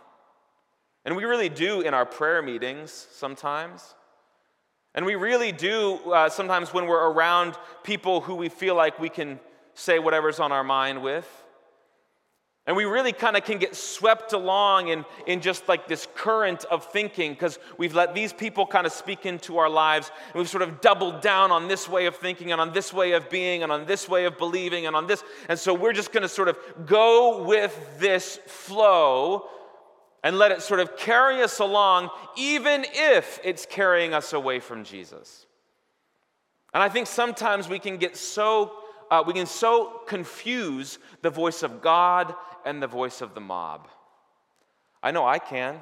And 1.05 1.15
we 1.15 1.25
really 1.25 1.49
do 1.49 1.81
in 1.81 1.93
our 1.93 2.05
prayer 2.05 2.41
meetings 2.41 2.91
sometimes. 3.11 3.95
And 4.93 5.05
we 5.05 5.15
really 5.15 5.51
do 5.51 5.99
uh, 6.11 6.29
sometimes 6.29 6.73
when 6.73 6.85
we're 6.85 7.09
around 7.09 7.57
people 7.83 8.21
who 8.21 8.35
we 8.35 8.49
feel 8.49 8.75
like 8.75 8.99
we 8.99 9.09
can 9.09 9.39
say 9.73 9.97
whatever's 9.97 10.39
on 10.39 10.51
our 10.51 10.63
mind 10.63 11.01
with. 11.01 11.27
And 12.69 12.77
we 12.77 12.85
really 12.85 13.13
kind 13.13 13.35
of 13.35 13.43
can 13.43 13.57
get 13.57 13.75
swept 13.75 14.31
along 14.31 14.89
in, 14.89 15.03
in 15.25 15.41
just 15.41 15.67
like 15.67 15.87
this 15.87 16.07
current 16.13 16.65
of 16.65 16.85
thinking 16.91 17.33
because 17.33 17.57
we've 17.79 17.95
let 17.95 18.13
these 18.13 18.31
people 18.31 18.67
kind 18.67 18.85
of 18.85 18.93
speak 18.93 19.25
into 19.25 19.57
our 19.57 19.67
lives 19.67 20.11
and 20.27 20.35
we've 20.35 20.47
sort 20.47 20.61
of 20.61 20.79
doubled 20.79 21.19
down 21.19 21.51
on 21.51 21.67
this 21.67 21.89
way 21.89 22.05
of 22.05 22.15
thinking 22.17 22.51
and 22.51 22.61
on 22.61 22.71
this 22.71 22.93
way 22.93 23.13
of 23.13 23.27
being 23.27 23.63
and 23.63 23.71
on 23.71 23.87
this 23.87 24.07
way 24.07 24.25
of 24.25 24.37
believing 24.37 24.85
and 24.85 24.95
on 24.95 25.07
this. 25.07 25.23
And 25.47 25.57
so 25.57 25.73
we're 25.73 25.93
just 25.93 26.11
going 26.11 26.21
to 26.21 26.29
sort 26.29 26.47
of 26.47 26.59
go 26.85 27.43
with 27.43 27.75
this 27.97 28.37
flow 28.45 29.49
and 30.23 30.37
let 30.37 30.51
it 30.51 30.61
sort 30.61 30.79
of 30.79 30.95
carry 30.95 31.41
us 31.41 31.57
along, 31.57 32.11
even 32.37 32.85
if 32.93 33.39
it's 33.43 33.65
carrying 33.65 34.13
us 34.13 34.31
away 34.31 34.59
from 34.59 34.83
Jesus. 34.83 35.47
And 36.75 36.83
I 36.83 36.89
think 36.89 37.07
sometimes 37.07 37.67
we 37.67 37.79
can 37.79 37.97
get 37.97 38.15
so 38.15 38.73
uh, 39.11 39.23
we 39.25 39.33
can 39.33 39.45
so 39.45 40.01
confuse 40.05 40.99
the 41.21 41.29
voice 41.29 41.63
of 41.63 41.81
God 41.81 42.35
and 42.65 42.81
the 42.81 42.87
voice 42.87 43.21
of 43.21 43.33
the 43.33 43.41
mob. 43.41 43.87
I 45.01 45.11
know 45.11 45.25
I 45.25 45.39
can. 45.39 45.81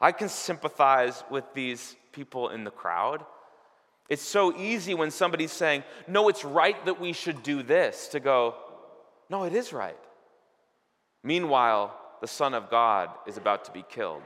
I 0.00 0.12
can 0.12 0.28
sympathize 0.28 1.24
with 1.30 1.44
these 1.54 1.96
people 2.12 2.50
in 2.50 2.64
the 2.64 2.70
crowd. 2.70 3.24
It's 4.08 4.22
so 4.22 4.56
easy 4.56 4.94
when 4.94 5.10
somebody's 5.10 5.52
saying, 5.52 5.84
No, 6.06 6.28
it's 6.28 6.44
right 6.44 6.82
that 6.86 7.00
we 7.00 7.12
should 7.12 7.42
do 7.42 7.62
this, 7.62 8.08
to 8.08 8.20
go, 8.20 8.54
No, 9.30 9.44
it 9.44 9.54
is 9.54 9.72
right. 9.72 9.98
Meanwhile, 11.22 11.98
the 12.20 12.28
Son 12.28 12.54
of 12.54 12.70
God 12.70 13.10
is 13.26 13.36
about 13.36 13.64
to 13.64 13.72
be 13.72 13.84
killed. 13.88 14.22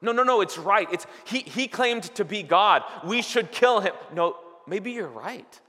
No, 0.00 0.10
no, 0.10 0.24
no, 0.24 0.40
it's 0.40 0.58
right. 0.58 0.88
It's, 0.92 1.06
he, 1.24 1.38
he 1.38 1.68
claimed 1.68 2.02
to 2.16 2.24
be 2.24 2.42
God. 2.42 2.82
We 3.04 3.22
should 3.22 3.52
kill 3.52 3.80
him. 3.80 3.94
No, 4.12 4.36
maybe 4.66 4.90
you're 4.90 5.06
right. 5.06 5.60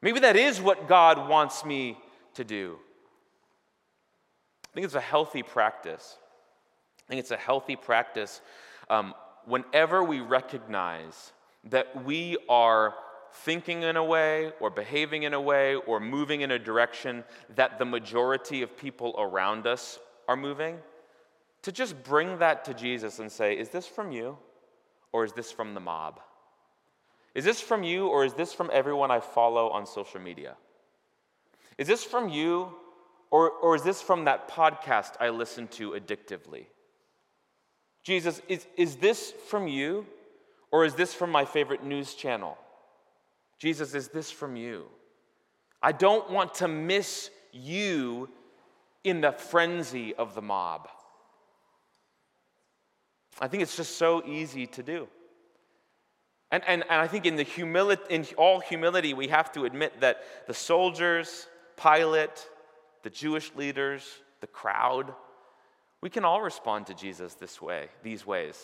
Maybe 0.00 0.20
that 0.20 0.36
is 0.36 0.60
what 0.60 0.88
God 0.88 1.28
wants 1.28 1.64
me 1.64 1.98
to 2.34 2.44
do. 2.44 2.78
I 4.78 4.80
think 4.80 4.84
it's 4.84 4.94
a 4.94 5.00
healthy 5.00 5.42
practice. 5.42 6.18
I 7.04 7.08
think 7.08 7.18
it's 7.18 7.32
a 7.32 7.36
healthy 7.36 7.74
practice 7.74 8.40
um, 8.88 9.12
whenever 9.44 10.04
we 10.04 10.20
recognize 10.20 11.32
that 11.64 12.04
we 12.04 12.36
are 12.48 12.94
thinking 13.32 13.82
in 13.82 13.96
a 13.96 14.04
way 14.04 14.52
or 14.60 14.70
behaving 14.70 15.24
in 15.24 15.34
a 15.34 15.40
way 15.40 15.74
or 15.74 15.98
moving 15.98 16.42
in 16.42 16.52
a 16.52 16.60
direction 16.60 17.24
that 17.56 17.80
the 17.80 17.84
majority 17.84 18.62
of 18.62 18.76
people 18.76 19.16
around 19.18 19.66
us 19.66 19.98
are 20.28 20.36
moving, 20.36 20.78
to 21.62 21.72
just 21.72 22.00
bring 22.04 22.38
that 22.38 22.64
to 22.66 22.72
Jesus 22.72 23.18
and 23.18 23.32
say, 23.32 23.58
Is 23.58 23.70
this 23.70 23.88
from 23.88 24.12
you 24.12 24.38
or 25.10 25.24
is 25.24 25.32
this 25.32 25.50
from 25.50 25.74
the 25.74 25.80
mob? 25.80 26.20
Is 27.34 27.44
this 27.44 27.60
from 27.60 27.82
you 27.82 28.06
or 28.06 28.24
is 28.24 28.34
this 28.34 28.52
from 28.52 28.70
everyone 28.72 29.10
I 29.10 29.18
follow 29.18 29.70
on 29.70 29.86
social 29.86 30.20
media? 30.20 30.54
Is 31.78 31.88
this 31.88 32.04
from 32.04 32.28
you 32.28 32.74
or, 33.30 33.50
or 33.50 33.76
is 33.76 33.82
this 33.82 34.00
from 34.00 34.24
that 34.24 34.48
podcast 34.48 35.12
I 35.20 35.28
listen 35.28 35.68
to 35.68 35.92
addictively? 35.92 36.66
Jesus, 38.04 38.40
is, 38.48 38.66
is 38.76 38.96
this 38.96 39.32
from 39.48 39.68
you 39.68 40.06
or 40.70 40.84
is 40.84 40.94
this 40.94 41.12
from 41.12 41.30
my 41.30 41.44
favorite 41.44 41.84
news 41.84 42.14
channel? 42.14 42.56
Jesus, 43.58 43.94
is 43.94 44.08
this 44.08 44.30
from 44.30 44.56
you? 44.56 44.86
I 45.82 45.92
don't 45.92 46.30
want 46.30 46.54
to 46.54 46.68
miss 46.68 47.30
you 47.52 48.28
in 49.04 49.20
the 49.20 49.32
frenzy 49.32 50.14
of 50.14 50.34
the 50.34 50.42
mob. 50.42 50.88
I 53.40 53.48
think 53.48 53.62
it's 53.62 53.76
just 53.76 53.96
so 53.96 54.24
easy 54.26 54.66
to 54.66 54.82
do. 54.82 55.08
And, 56.50 56.62
and, 56.66 56.82
and 56.88 57.00
I 57.00 57.06
think 57.06 57.26
in, 57.26 57.36
the 57.36 57.42
humility, 57.42 58.02
in 58.08 58.26
all 58.36 58.58
humility, 58.58 59.12
we 59.14 59.28
have 59.28 59.52
to 59.52 59.64
admit 59.64 60.00
that 60.00 60.22
the 60.46 60.54
soldiers, 60.54 61.46
Pilate, 61.76 62.48
the 63.02 63.10
Jewish 63.10 63.54
leaders, 63.54 64.04
the 64.40 64.46
crowd, 64.46 65.14
we 66.00 66.10
can 66.10 66.24
all 66.24 66.40
respond 66.40 66.86
to 66.86 66.94
Jesus 66.94 67.34
this 67.34 67.60
way, 67.60 67.88
these 68.02 68.26
ways 68.26 68.60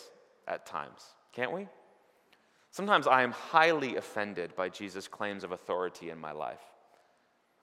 at 0.47 0.65
times, 0.65 1.01
can't 1.33 1.51
we? 1.51 1.67
Sometimes 2.71 3.07
I 3.07 3.23
am 3.23 3.31
highly 3.31 3.95
offended 3.95 4.55
by 4.55 4.69
Jesus' 4.69 5.07
claims 5.07 5.43
of 5.43 5.51
authority 5.51 6.09
in 6.09 6.19
my 6.19 6.31
life. 6.31 6.61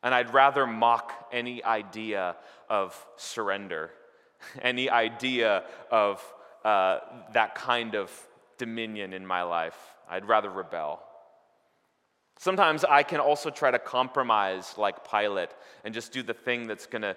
And 0.03 0.15
I'd 0.15 0.33
rather 0.35 0.67
mock 0.67 1.29
any 1.33 1.63
idea 1.63 2.37
of 2.69 3.07
surrender, 3.17 3.91
any 4.63 4.91
idea 4.91 5.65
of 5.91 6.23
uh, 6.65 6.99
that 7.33 7.55
kind 7.55 7.95
of 7.95 8.11
dominion 8.59 9.13
in 9.13 9.27
my 9.27 9.43
life. 9.43 9.77
I'd 10.09 10.27
rather 10.27 10.51
rebel. 10.51 11.03
Sometimes 12.43 12.83
I 12.83 13.05
can 13.05 13.21
also 13.21 13.51
try 13.51 13.71
to 13.71 13.79
compromise 13.79 14.75
like 14.77 15.09
Pilate 15.09 15.51
and 15.85 15.95
just 15.95 16.11
do 16.11 16.25
the 16.25 16.35
thing 16.35 16.67
that's 16.67 16.87
going 16.87 17.03
to 17.03 17.15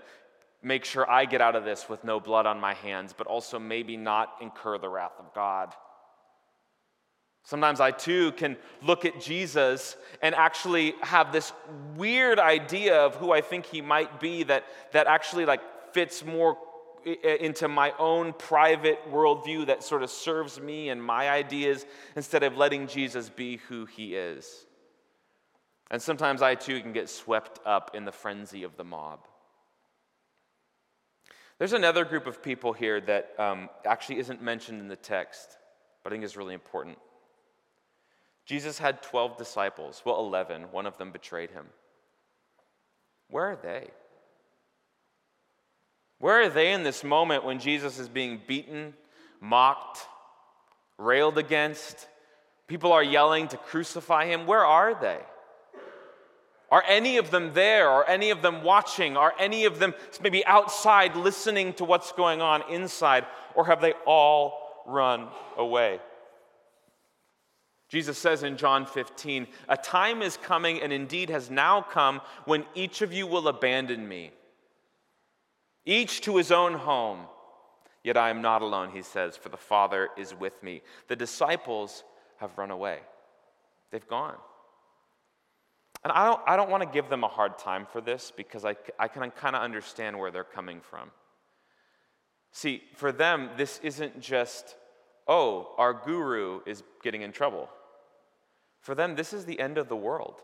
make 0.61 0.85
sure 0.85 1.09
I 1.09 1.25
get 1.25 1.41
out 1.41 1.55
of 1.55 1.65
this 1.65 1.89
with 1.89 2.03
no 2.03 2.19
blood 2.19 2.45
on 2.45 2.59
my 2.59 2.75
hands, 2.75 3.11
but 3.11 3.25
also 3.25 3.57
maybe 3.57 3.97
not 3.97 4.35
incur 4.39 4.77
the 4.77 4.87
wrath 4.87 5.13
of 5.17 5.33
God. 5.33 5.73
Sometimes 7.43 7.79
I 7.79 7.89
too 7.89 8.33
can 8.33 8.55
look 8.83 9.03
at 9.03 9.19
Jesus 9.19 9.97
and 10.21 10.35
actually 10.35 10.93
have 11.01 11.31
this 11.31 11.53
weird 11.95 12.37
idea 12.37 12.95
of 12.95 13.15
who 13.15 13.31
I 13.31 13.41
think 13.41 13.65
he 13.65 13.81
might 13.81 14.19
be 14.19 14.43
that, 14.43 14.63
that 14.91 15.07
actually 15.07 15.47
like 15.47 15.61
fits 15.91 16.23
more 16.23 16.55
into 17.03 17.67
my 17.67 17.93
own 17.97 18.31
private 18.33 18.99
worldview 19.11 19.65
that 19.65 19.83
sort 19.83 20.03
of 20.03 20.11
serves 20.11 20.59
me 20.59 20.89
and 20.89 21.03
my 21.03 21.31
ideas 21.31 21.83
instead 22.15 22.43
of 22.43 22.57
letting 22.57 22.85
Jesus 22.85 23.27
be 23.27 23.57
who 23.69 23.87
he 23.87 24.13
is. 24.13 24.67
And 25.91 26.01
sometimes 26.01 26.41
I 26.41 26.55
too 26.55 26.81
can 26.81 26.93
get 26.93 27.09
swept 27.09 27.59
up 27.65 27.91
in 27.93 28.05
the 28.05 28.11
frenzy 28.11 28.63
of 28.63 28.75
the 28.75 28.83
mob. 28.83 29.19
There's 31.57 31.73
another 31.73 32.03
group 32.03 32.27
of 32.27 32.43
people 32.43 32.73
here 32.73 32.99
that 33.01 33.33
um, 33.39 33.69
actually 33.85 34.19
isn't 34.19 34.41
mentioned 34.41 34.81
in 34.81 34.87
the 34.87 34.95
text, 34.95 35.57
but 36.03 36.11
I 36.11 36.15
think 36.15 36.25
is 36.25 36.35
really 36.35 36.53
important. 36.53 36.97
Jesus 38.45 38.77
had 38.77 39.01
12 39.01 39.37
disciples, 39.37 40.01
well, 40.05 40.19
11. 40.19 40.63
One 40.71 40.85
of 40.85 40.97
them 40.97 41.11
betrayed 41.11 41.51
him. 41.51 41.65
Where 43.29 43.45
are 43.45 43.55
they? 43.55 43.87
Where 46.19 46.41
are 46.41 46.49
they 46.49 46.73
in 46.73 46.83
this 46.83 47.03
moment 47.03 47.43
when 47.43 47.59
Jesus 47.59 47.99
is 47.99 48.09
being 48.09 48.41
beaten, 48.45 48.93
mocked, 49.39 49.99
railed 50.97 51.37
against? 51.37 52.07
People 52.67 52.91
are 52.91 53.03
yelling 53.03 53.47
to 53.49 53.57
crucify 53.57 54.25
him. 54.25 54.45
Where 54.45 54.65
are 54.65 54.99
they? 54.99 55.19
Are 56.75 56.83
any 56.89 57.15
of 57.15 57.31
them 57.31 57.53
there? 57.53 57.87
Are 57.87 58.05
any 58.05 58.31
of 58.31 58.41
them 58.41 58.61
watching? 58.61 59.15
Are 59.15 59.33
any 59.39 59.63
of 59.63 59.79
them 59.79 59.93
maybe 60.21 60.45
outside 60.45 61.15
listening 61.15 61.71
to 61.75 61.85
what's 61.85 62.11
going 62.11 62.41
on 62.41 62.69
inside? 62.69 63.25
Or 63.53 63.65
have 63.67 63.79
they 63.79 63.93
all 64.05 64.83
run 64.85 65.29
away? 65.55 66.01
Jesus 67.87 68.17
says 68.17 68.43
in 68.43 68.57
John 68.57 68.85
15, 68.85 69.47
A 69.69 69.77
time 69.77 70.21
is 70.21 70.35
coming, 70.35 70.81
and 70.81 70.91
indeed 70.91 71.29
has 71.29 71.49
now 71.49 71.81
come, 71.81 72.19
when 72.43 72.65
each 72.73 73.01
of 73.01 73.13
you 73.13 73.25
will 73.25 73.47
abandon 73.47 74.05
me, 74.05 74.31
each 75.85 76.19
to 76.23 76.35
his 76.35 76.51
own 76.51 76.73
home. 76.73 77.21
Yet 78.03 78.17
I 78.17 78.29
am 78.29 78.41
not 78.41 78.61
alone, 78.61 78.91
he 78.91 79.01
says, 79.01 79.37
for 79.37 79.47
the 79.47 79.55
Father 79.55 80.09
is 80.17 80.35
with 80.35 80.61
me. 80.61 80.81
The 81.07 81.15
disciples 81.15 82.03
have 82.41 82.57
run 82.57 82.69
away. 82.69 82.99
They've 83.91 84.05
gone. 84.09 84.35
And 86.05 86.11
I 86.11 86.25
don't, 86.25 86.41
I 86.45 86.55
don't 86.55 86.69
want 86.69 86.83
to 86.83 86.89
give 86.89 87.09
them 87.09 87.23
a 87.23 87.27
hard 87.27 87.57
time 87.57 87.87
for 87.91 87.99
this 87.99 88.31
because 88.37 88.63
I, 88.63 88.75
I 88.99 89.07
can 89.07 89.31
kind 89.31 89.55
of 89.55 89.63
understand 89.63 90.19
where 90.19 90.29
they're 90.29 90.43
coming 90.43 90.79
from. 90.79 91.09
See, 92.51 92.83
for 92.93 93.11
them, 93.11 93.49
this 93.57 93.79
isn't 93.81 94.21
just, 94.21 94.75
oh, 95.27 95.73
our 95.79 95.95
guru 95.95 96.61
is 96.67 96.83
getting 97.01 97.23
in 97.23 97.31
trouble. 97.31 97.69
For 98.81 98.93
them, 98.93 99.15
this 99.15 99.33
is 99.33 99.45
the 99.45 99.59
end 99.59 99.79
of 99.79 99.89
the 99.89 99.95
world. 99.95 100.35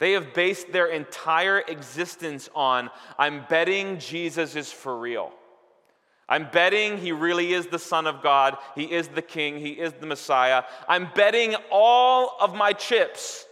They 0.00 0.12
have 0.12 0.34
based 0.34 0.72
their 0.72 0.88
entire 0.88 1.60
existence 1.60 2.50
on, 2.56 2.90
I'm 3.20 3.44
betting 3.48 4.00
Jesus 4.00 4.56
is 4.56 4.72
for 4.72 4.98
real. 4.98 5.30
I'm 6.28 6.50
betting 6.50 6.98
he 6.98 7.12
really 7.12 7.52
is 7.52 7.68
the 7.68 7.78
Son 7.78 8.08
of 8.08 8.20
God. 8.20 8.58
He 8.74 8.92
is 8.92 9.06
the 9.06 9.22
King. 9.22 9.60
He 9.60 9.70
is 9.70 9.92
the 9.92 10.06
Messiah. 10.06 10.64
I'm 10.88 11.08
betting 11.14 11.54
all 11.70 12.36
of 12.40 12.52
my 12.52 12.72
chips 12.72 13.44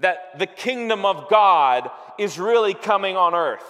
that 0.00 0.38
the 0.38 0.46
kingdom 0.46 1.04
of 1.04 1.28
God 1.28 1.90
is 2.18 2.38
really 2.38 2.74
coming 2.74 3.16
on 3.16 3.34
earth. 3.34 3.64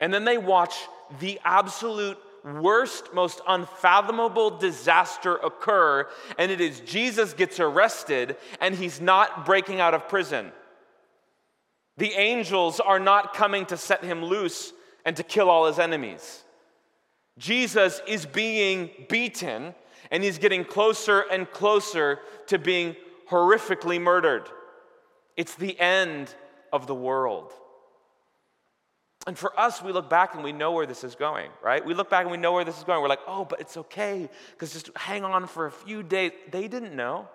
And 0.00 0.12
then 0.12 0.24
they 0.24 0.38
watch 0.38 0.74
the 1.20 1.38
absolute 1.44 2.18
worst, 2.44 3.12
most 3.14 3.40
unfathomable 3.46 4.58
disaster 4.58 5.36
occur, 5.36 6.08
and 6.38 6.50
it 6.50 6.60
is 6.60 6.80
Jesus 6.80 7.34
gets 7.34 7.60
arrested 7.60 8.36
and 8.60 8.74
he's 8.74 9.00
not 9.00 9.46
breaking 9.46 9.80
out 9.80 9.94
of 9.94 10.08
prison. 10.08 10.50
The 11.98 12.12
angels 12.14 12.80
are 12.80 12.98
not 12.98 13.34
coming 13.34 13.66
to 13.66 13.76
set 13.76 14.02
him 14.02 14.24
loose 14.24 14.72
and 15.04 15.16
to 15.16 15.22
kill 15.22 15.50
all 15.50 15.66
his 15.66 15.78
enemies. 15.78 16.42
Jesus 17.38 18.00
is 18.06 18.26
being 18.26 18.90
beaten 19.08 19.74
and 20.10 20.22
he's 20.22 20.38
getting 20.38 20.64
closer 20.64 21.20
and 21.20 21.50
closer 21.50 22.20
to 22.46 22.58
being 22.58 22.96
horrifically 23.32 24.00
murdered. 24.00 24.48
It's 25.36 25.54
the 25.54 25.78
end 25.80 26.32
of 26.72 26.86
the 26.86 26.94
world. 26.94 27.52
And 29.26 29.38
for 29.38 29.58
us, 29.58 29.80
we 29.82 29.92
look 29.92 30.10
back 30.10 30.34
and 30.34 30.42
we 30.42 30.52
know 30.52 30.72
where 30.72 30.86
this 30.86 31.04
is 31.04 31.14
going, 31.14 31.50
right? 31.62 31.84
We 31.84 31.94
look 31.94 32.10
back 32.10 32.22
and 32.22 32.30
we 32.30 32.36
know 32.36 32.52
where 32.52 32.64
this 32.64 32.76
is 32.76 32.84
going. 32.84 33.00
We're 33.02 33.08
like, 33.08 33.26
oh, 33.26 33.44
but 33.44 33.60
it's 33.60 33.76
okay, 33.76 34.28
because 34.50 34.72
just 34.72 34.90
hang 34.96 35.24
on 35.24 35.46
for 35.46 35.66
a 35.66 35.70
few 35.70 36.02
days. 36.02 36.32
They 36.50 36.68
didn't 36.68 36.94
know. 36.94 37.28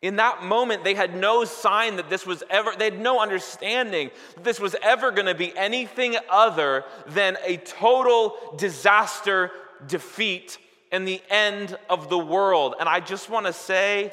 In 0.00 0.16
that 0.16 0.42
moment, 0.42 0.82
they 0.82 0.94
had 0.94 1.14
no 1.14 1.44
sign 1.44 1.96
that 1.96 2.10
this 2.10 2.26
was 2.26 2.42
ever, 2.50 2.72
they 2.76 2.86
had 2.86 2.98
no 3.00 3.20
understanding 3.20 4.10
that 4.34 4.42
this 4.42 4.58
was 4.58 4.74
ever 4.82 5.12
going 5.12 5.26
to 5.26 5.34
be 5.34 5.56
anything 5.56 6.16
other 6.28 6.84
than 7.08 7.36
a 7.44 7.58
total 7.58 8.36
disaster, 8.56 9.52
defeat, 9.86 10.58
and 10.90 11.06
the 11.06 11.22
end 11.30 11.78
of 11.88 12.08
the 12.08 12.18
world. 12.18 12.74
And 12.80 12.88
I 12.88 13.00
just 13.00 13.30
want 13.30 13.46
to 13.46 13.52
say, 13.52 14.10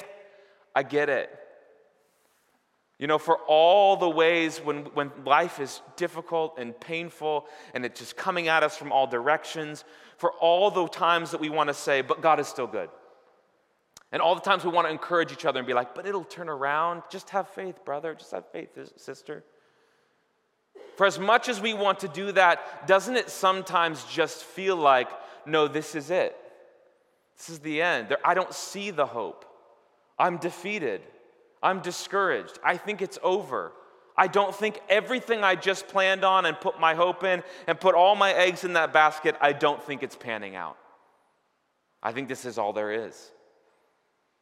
I 0.74 0.82
get 0.82 1.08
it. 1.08 1.30
You 2.98 3.06
know, 3.06 3.18
for 3.18 3.38
all 3.48 3.96
the 3.96 4.10
ways 4.10 4.58
when, 4.58 4.84
when 4.92 5.10
life 5.24 5.58
is 5.58 5.80
difficult 5.96 6.58
and 6.58 6.78
painful 6.78 7.46
and 7.72 7.86
it's 7.86 7.98
just 7.98 8.14
coming 8.14 8.48
at 8.48 8.62
us 8.62 8.76
from 8.76 8.92
all 8.92 9.06
directions, 9.06 9.84
for 10.18 10.32
all 10.32 10.70
the 10.70 10.86
times 10.86 11.30
that 11.30 11.40
we 11.40 11.48
want 11.48 11.68
to 11.68 11.74
say, 11.74 12.02
but 12.02 12.20
God 12.20 12.38
is 12.40 12.46
still 12.46 12.66
good. 12.66 12.90
And 14.12 14.20
all 14.20 14.34
the 14.34 14.40
times 14.42 14.64
we 14.64 14.70
want 14.70 14.86
to 14.86 14.90
encourage 14.90 15.32
each 15.32 15.46
other 15.46 15.60
and 15.60 15.66
be 15.66 15.72
like, 15.72 15.94
but 15.94 16.06
it'll 16.06 16.24
turn 16.24 16.50
around. 16.50 17.02
Just 17.10 17.30
have 17.30 17.48
faith, 17.48 17.84
brother. 17.84 18.14
Just 18.14 18.32
have 18.32 18.44
faith, 18.52 18.68
sister. 18.96 19.44
For 20.96 21.06
as 21.06 21.18
much 21.18 21.48
as 21.48 21.60
we 21.60 21.72
want 21.72 22.00
to 22.00 22.08
do 22.08 22.32
that, 22.32 22.86
doesn't 22.86 23.16
it 23.16 23.30
sometimes 23.30 24.04
just 24.04 24.44
feel 24.44 24.76
like, 24.76 25.08
no, 25.46 25.68
this 25.68 25.94
is 25.94 26.10
it? 26.10 26.36
This 27.38 27.48
is 27.48 27.60
the 27.60 27.80
end. 27.80 28.14
I 28.22 28.34
don't 28.34 28.52
see 28.52 28.90
the 28.90 29.06
hope. 29.06 29.46
I'm 30.20 30.36
defeated. 30.36 31.00
I'm 31.62 31.80
discouraged. 31.80 32.58
I 32.62 32.76
think 32.76 33.00
it's 33.00 33.18
over. 33.22 33.72
I 34.16 34.26
don't 34.26 34.54
think 34.54 34.78
everything 34.90 35.42
I 35.42 35.54
just 35.54 35.88
planned 35.88 36.24
on 36.24 36.44
and 36.44 36.60
put 36.60 36.78
my 36.78 36.94
hope 36.94 37.24
in 37.24 37.42
and 37.66 37.80
put 37.80 37.94
all 37.94 38.14
my 38.14 38.34
eggs 38.34 38.62
in 38.62 38.74
that 38.74 38.92
basket, 38.92 39.34
I 39.40 39.54
don't 39.54 39.82
think 39.82 40.02
it's 40.02 40.14
panning 40.14 40.54
out. 40.54 40.76
I 42.02 42.12
think 42.12 42.28
this 42.28 42.44
is 42.44 42.58
all 42.58 42.74
there 42.74 42.92
is. 42.92 43.30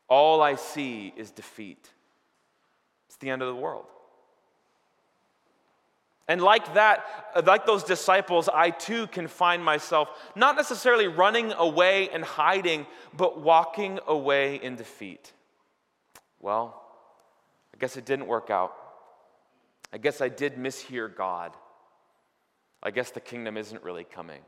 All 0.09 0.43
I 0.43 0.57
see 0.57 1.15
is 1.17 1.31
defeat. 1.31 1.89
It's 3.07 3.17
the 3.19 3.31
end 3.31 3.43
of 3.43 3.49
the 3.49 3.55
world. 3.55 3.87
And 6.27 6.43
like 6.43 6.75
that, 6.75 7.05
like 7.47 7.67
those 7.67 7.85
disciples, 7.85 8.49
I 8.53 8.71
too 8.71 9.07
can 9.07 9.29
find 9.29 9.65
myself 9.65 10.09
not 10.35 10.57
necessarily 10.57 11.07
running 11.07 11.53
away 11.53 12.09
and 12.11 12.25
hiding, 12.25 12.87
but 13.17 13.41
walking 13.41 14.01
away 14.09 14.57
in 14.57 14.75
defeat. 14.75 15.33
Well, 16.41 16.83
I 17.75 17.79
guess 17.79 17.97
it 17.97 18.05
didn't 18.05 18.27
work 18.27 18.51
out. 18.51 18.75
I 19.93 19.99
guess 19.99 20.21
I 20.21 20.29
did 20.29 20.57
mishear 20.57 21.15
God. 21.15 21.53
I 22.83 22.91
guess 22.91 23.11
the 23.11 23.21
kingdom 23.21 23.57
isn't 23.57 23.83
really 23.83 24.05
coming. 24.05 24.41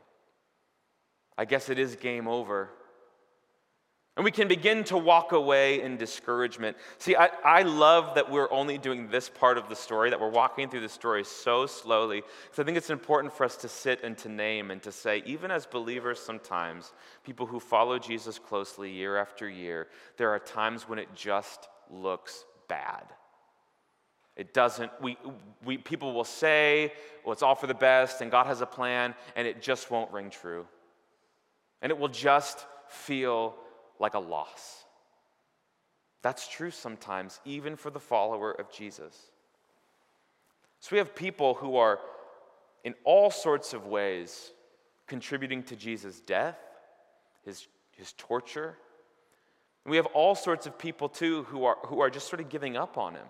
I 1.37 1.45
guess 1.45 1.69
it 1.69 1.79
is 1.79 1.97
game 1.97 2.29
over. 2.29 2.71
And 4.17 4.25
we 4.25 4.31
can 4.31 4.49
begin 4.49 4.85
to 4.85 4.99
walk 4.99 5.33
away 5.33 5.81
in 5.81 5.97
discouragement. 5.97 6.77
See, 6.99 7.17
I, 7.17 7.31
I 7.43 7.63
love 7.63 8.17
that 8.17 8.31
we're 8.31 8.53
only 8.53 8.77
doing 8.77 9.09
this 9.09 9.31
part 9.31 9.57
of 9.57 9.69
the 9.69 9.77
story, 9.77 10.11
that 10.11 10.21
we're 10.21 10.29
walking 10.29 10.69
through 10.69 10.83
the 10.83 10.89
story 10.91 11.25
so 11.25 11.65
slowly, 11.65 12.21
because 12.21 12.59
I 12.59 12.65
think 12.65 12.77
it's 12.77 12.91
important 12.91 13.33
for 13.33 13.45
us 13.45 13.57
to 13.59 13.69
sit 13.69 14.03
and 14.05 14.19
to 14.19 14.29
name 14.29 14.71
and 14.71 14.83
to 14.83 14.93
say, 14.93 15.23
even 15.25 15.51
as 15.51 15.65
believers, 15.65 16.21
sometimes, 16.21 16.93
people 17.25 17.47
who 17.47 17.61
follow 17.61 17.99
Jesus 17.99 18.39
closely 18.39 18.91
year 18.91 19.17
after 19.17 19.49
year, 19.49 19.87
there 20.19 20.29
are 20.31 20.41
times 20.41 20.89
when 20.89 20.99
it 20.99 21.09
just 21.15 21.69
looks 21.91 22.45
bad. 22.69 23.05
It 24.37 24.55
doesn't, 24.55 24.91
we, 25.03 25.19
we, 25.65 25.77
people 25.77 26.15
will 26.15 26.25
say, 26.25 26.93
well, 27.25 27.33
it's 27.33 27.43
all 27.43 27.55
for 27.55 27.67
the 27.67 27.75
best 27.75 28.21
and 28.21 28.31
God 28.31 28.47
has 28.47 28.61
a 28.61 28.67
plan, 28.67 29.15
and 29.37 29.47
it 29.47 29.61
just 29.61 29.91
won't 29.91 30.11
ring 30.13 30.31
true. 30.31 30.67
And 31.83 31.91
it 31.91 31.99
will 31.99 32.09
just 32.09 32.65
feel 32.89 33.55
like 33.99 34.15
a 34.15 34.19
loss. 34.19 34.85
That's 36.23 36.49
true 36.49 36.71
sometimes, 36.71 37.41
even 37.45 37.77
for 37.77 37.91
the 37.91 38.01
follower 38.01 38.53
of 38.53 38.71
Jesus. 38.71 39.17
So 40.81 40.89
we 40.93 40.99
have 40.99 41.15
people 41.15 41.55
who 41.55 41.77
are, 41.77 41.99
in 42.85 42.95
all 43.05 43.31
sorts 43.31 43.75
of 43.75 43.87
ways, 43.87 44.53
contributing 45.07 45.63
to 45.65 45.77
Jesus' 45.77 46.21
death, 46.21 46.59
his, 47.45 47.67
his 47.93 48.13
torture. 48.15 48.77
We 49.87 49.97
have 49.97 50.07
all 50.07 50.35
sorts 50.35 50.67
of 50.67 50.79
people, 50.79 51.09
too, 51.09 51.45
who 51.45 51.65
are, 51.65 51.79
who 51.87 52.01
are 52.01 52.11
just 52.11 52.29
sort 52.29 52.41
of 52.41 52.49
giving 52.49 52.77
up 52.77 52.99
on 52.99 53.15
him 53.15 53.27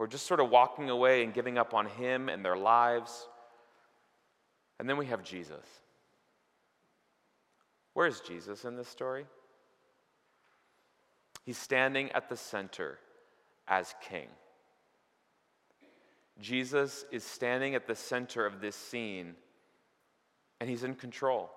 who 0.00 0.04
are 0.04 0.08
just 0.08 0.26
sort 0.26 0.40
of 0.40 0.48
walking 0.48 0.88
away 0.88 1.22
and 1.22 1.34
giving 1.34 1.58
up 1.58 1.74
on 1.74 1.84
Him 1.84 2.30
and 2.30 2.42
their 2.42 2.56
lives. 2.56 3.28
And 4.78 4.88
then 4.88 4.96
we 4.96 5.04
have 5.04 5.22
Jesus. 5.22 5.66
Where 7.92 8.06
is 8.06 8.20
Jesus 8.20 8.64
in 8.64 8.76
this 8.76 8.88
story? 8.88 9.26
He's 11.44 11.58
standing 11.58 12.10
at 12.12 12.30
the 12.30 12.36
center 12.38 12.98
as 13.68 13.94
king. 14.00 14.28
Jesus 16.40 17.04
is 17.12 17.22
standing 17.22 17.74
at 17.74 17.86
the 17.86 17.94
center 17.94 18.46
of 18.46 18.62
this 18.62 18.76
scene, 18.76 19.34
and 20.62 20.70
he's 20.70 20.82
in 20.82 20.94
control. 20.94 21.50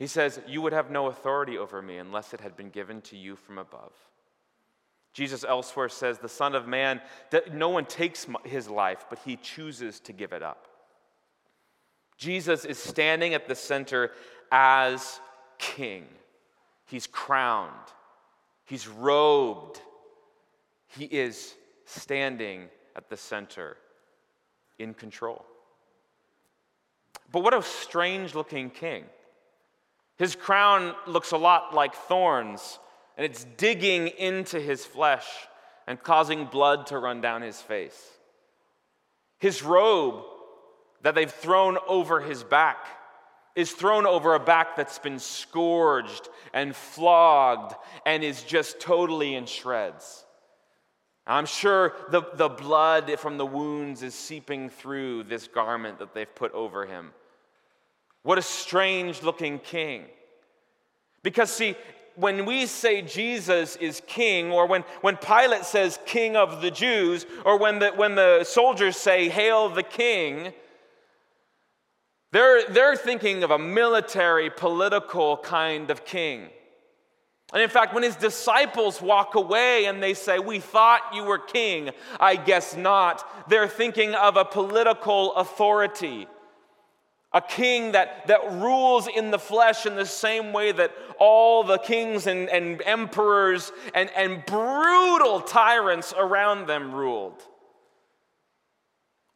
He 0.00 0.06
says, 0.06 0.40
You 0.48 0.62
would 0.62 0.72
have 0.72 0.90
no 0.90 1.08
authority 1.08 1.58
over 1.58 1.82
me 1.82 1.98
unless 1.98 2.32
it 2.32 2.40
had 2.40 2.56
been 2.56 2.70
given 2.70 3.02
to 3.02 3.18
you 3.18 3.36
from 3.36 3.58
above. 3.58 3.92
Jesus 5.12 5.44
elsewhere 5.44 5.90
says, 5.90 6.18
The 6.18 6.28
Son 6.28 6.54
of 6.54 6.66
Man, 6.66 7.02
that 7.30 7.54
no 7.54 7.68
one 7.68 7.84
takes 7.84 8.26
his 8.44 8.66
life, 8.66 9.04
but 9.10 9.18
he 9.26 9.36
chooses 9.36 10.00
to 10.00 10.14
give 10.14 10.32
it 10.32 10.42
up. 10.42 10.68
Jesus 12.16 12.64
is 12.64 12.78
standing 12.78 13.34
at 13.34 13.46
the 13.46 13.54
center 13.54 14.12
as 14.50 15.20
king. 15.58 16.06
He's 16.86 17.06
crowned, 17.06 17.70
he's 18.64 18.88
robed, 18.88 19.82
he 20.86 21.04
is 21.04 21.54
standing 21.84 22.70
at 22.96 23.10
the 23.10 23.18
center 23.18 23.76
in 24.78 24.94
control. 24.94 25.44
But 27.30 27.42
what 27.42 27.52
a 27.52 27.62
strange 27.62 28.34
looking 28.34 28.70
king. 28.70 29.04
His 30.20 30.36
crown 30.36 30.94
looks 31.06 31.32
a 31.32 31.38
lot 31.38 31.74
like 31.74 31.94
thorns 31.94 32.78
and 33.16 33.24
it's 33.24 33.46
digging 33.56 34.08
into 34.08 34.60
his 34.60 34.84
flesh 34.84 35.26
and 35.86 35.98
causing 35.98 36.44
blood 36.44 36.88
to 36.88 36.98
run 36.98 37.22
down 37.22 37.40
his 37.40 37.58
face. 37.62 37.98
His 39.38 39.62
robe 39.62 40.22
that 41.00 41.14
they've 41.14 41.32
thrown 41.32 41.78
over 41.88 42.20
his 42.20 42.44
back 42.44 42.86
is 43.56 43.72
thrown 43.72 44.06
over 44.06 44.34
a 44.34 44.38
back 44.38 44.76
that's 44.76 44.98
been 44.98 45.18
scourged 45.18 46.28
and 46.52 46.76
flogged 46.76 47.74
and 48.04 48.22
is 48.22 48.42
just 48.42 48.78
totally 48.78 49.34
in 49.34 49.46
shreds. 49.46 50.26
I'm 51.26 51.46
sure 51.46 51.94
the, 52.10 52.24
the 52.34 52.50
blood 52.50 53.18
from 53.18 53.38
the 53.38 53.46
wounds 53.46 54.02
is 54.02 54.14
seeping 54.14 54.68
through 54.68 55.22
this 55.22 55.48
garment 55.48 55.98
that 55.98 56.12
they've 56.12 56.34
put 56.34 56.52
over 56.52 56.84
him. 56.84 57.12
What 58.22 58.38
a 58.38 58.42
strange 58.42 59.22
looking 59.22 59.58
king. 59.58 60.04
Because, 61.22 61.50
see, 61.50 61.74
when 62.16 62.44
we 62.44 62.66
say 62.66 63.02
Jesus 63.02 63.76
is 63.76 64.02
king, 64.06 64.50
or 64.50 64.66
when, 64.66 64.82
when 65.00 65.16
Pilate 65.16 65.64
says 65.64 65.98
king 66.06 66.36
of 66.36 66.60
the 66.60 66.70
Jews, 66.70 67.24
or 67.44 67.58
when 67.58 67.78
the, 67.78 67.90
when 67.90 68.14
the 68.14 68.44
soldiers 68.44 68.96
say, 68.96 69.28
Hail 69.28 69.68
the 69.70 69.82
king, 69.82 70.52
they're, 72.32 72.68
they're 72.68 72.96
thinking 72.96 73.42
of 73.42 73.50
a 73.50 73.58
military, 73.58 74.50
political 74.50 75.38
kind 75.38 75.90
of 75.90 76.04
king. 76.04 76.48
And 77.52 77.62
in 77.62 77.68
fact, 77.68 77.94
when 77.94 78.04
his 78.04 78.14
disciples 78.16 79.02
walk 79.02 79.34
away 79.34 79.86
and 79.86 80.02
they 80.02 80.14
say, 80.14 80.38
We 80.38 80.60
thought 80.60 81.00
you 81.12 81.24
were 81.24 81.38
king, 81.38 81.90
I 82.20 82.36
guess 82.36 82.76
not, 82.76 83.48
they're 83.48 83.66
thinking 83.68 84.14
of 84.14 84.36
a 84.36 84.44
political 84.44 85.34
authority. 85.34 86.28
A 87.32 87.40
king 87.40 87.92
that, 87.92 88.26
that 88.26 88.50
rules 88.52 89.06
in 89.06 89.30
the 89.30 89.38
flesh 89.38 89.86
in 89.86 89.94
the 89.94 90.06
same 90.06 90.52
way 90.52 90.72
that 90.72 90.92
all 91.18 91.62
the 91.62 91.78
kings 91.78 92.26
and, 92.26 92.48
and 92.48 92.82
emperors 92.82 93.70
and, 93.94 94.10
and 94.16 94.44
brutal 94.46 95.40
tyrants 95.40 96.12
around 96.16 96.66
them 96.66 96.92
ruled. 96.92 97.40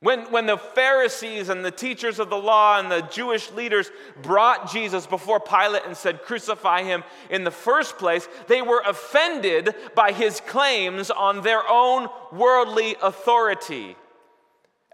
When, 0.05 0.31
when 0.31 0.45
the 0.45 0.59
Pharisees 0.59 1.49
and 1.49 1.65
the 1.65 1.71
teachers 1.71 2.19
of 2.19 2.29
the 2.29 2.37
law 2.37 2.79
and 2.79 2.91
the 2.91 3.01
Jewish 3.01 3.51
leaders 3.53 3.91
brought 4.21 4.71
Jesus 4.71 5.07
before 5.07 5.41
Pilate 5.41 5.87
and 5.87 5.97
said, 5.97 6.25
Crucify 6.25 6.83
him 6.83 7.05
in 7.31 7.45
the 7.45 7.51
first 7.51 7.97
place, 7.97 8.29
they 8.47 8.61
were 8.61 8.83
offended 8.85 9.75
by 9.95 10.13
his 10.13 10.41
claims 10.41 11.11
on 11.11 11.41
their 11.41 11.63
own 11.67 12.09
worldly 12.33 12.97
authority. 13.01 13.97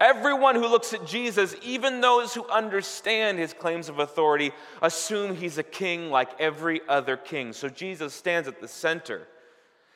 Everyone 0.01 0.55
who 0.55 0.67
looks 0.67 0.93
at 0.93 1.05
Jesus, 1.05 1.55
even 1.61 2.01
those 2.01 2.33
who 2.33 2.43
understand 2.47 3.37
his 3.37 3.53
claims 3.53 3.87
of 3.87 3.99
authority, 3.99 4.51
assume 4.81 5.35
he's 5.35 5.59
a 5.59 5.63
king 5.63 6.09
like 6.09 6.41
every 6.41 6.81
other 6.89 7.15
king. 7.15 7.53
So 7.53 7.69
Jesus 7.69 8.11
stands 8.11 8.47
at 8.47 8.59
the 8.59 8.67
center. 8.67 9.27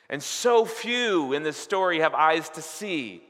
And 0.08 0.22
so 0.22 0.64
few 0.64 1.32
in 1.32 1.42
this 1.42 1.56
story 1.56 1.98
have 1.98 2.14
eyes 2.14 2.48
to 2.50 2.62
see 2.62 3.20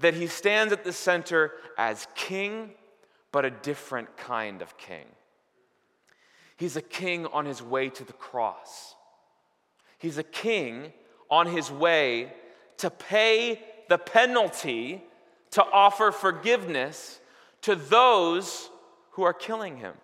that 0.00 0.14
he 0.14 0.26
stands 0.26 0.72
at 0.72 0.82
the 0.82 0.92
center 0.92 1.52
as 1.78 2.08
king, 2.16 2.72
but 3.30 3.44
a 3.44 3.50
different 3.50 4.16
kind 4.16 4.60
of 4.60 4.76
king. 4.76 5.06
He's 6.56 6.74
a 6.74 6.82
king 6.82 7.26
on 7.26 7.46
his 7.46 7.62
way 7.62 7.90
to 7.90 8.02
the 8.02 8.12
cross. 8.12 8.96
He's 9.98 10.18
a 10.18 10.24
king 10.24 10.92
on 11.30 11.46
his 11.46 11.70
way 11.70 12.32
to 12.78 12.90
pay 12.90 13.62
the 13.88 13.98
penalty 13.98 15.04
to 15.52 15.64
offer 15.64 16.12
forgiveness 16.12 17.20
to 17.62 17.74
those 17.74 18.68
who 19.12 19.22
are 19.22 19.32
killing 19.32 19.76
him. 19.76 19.94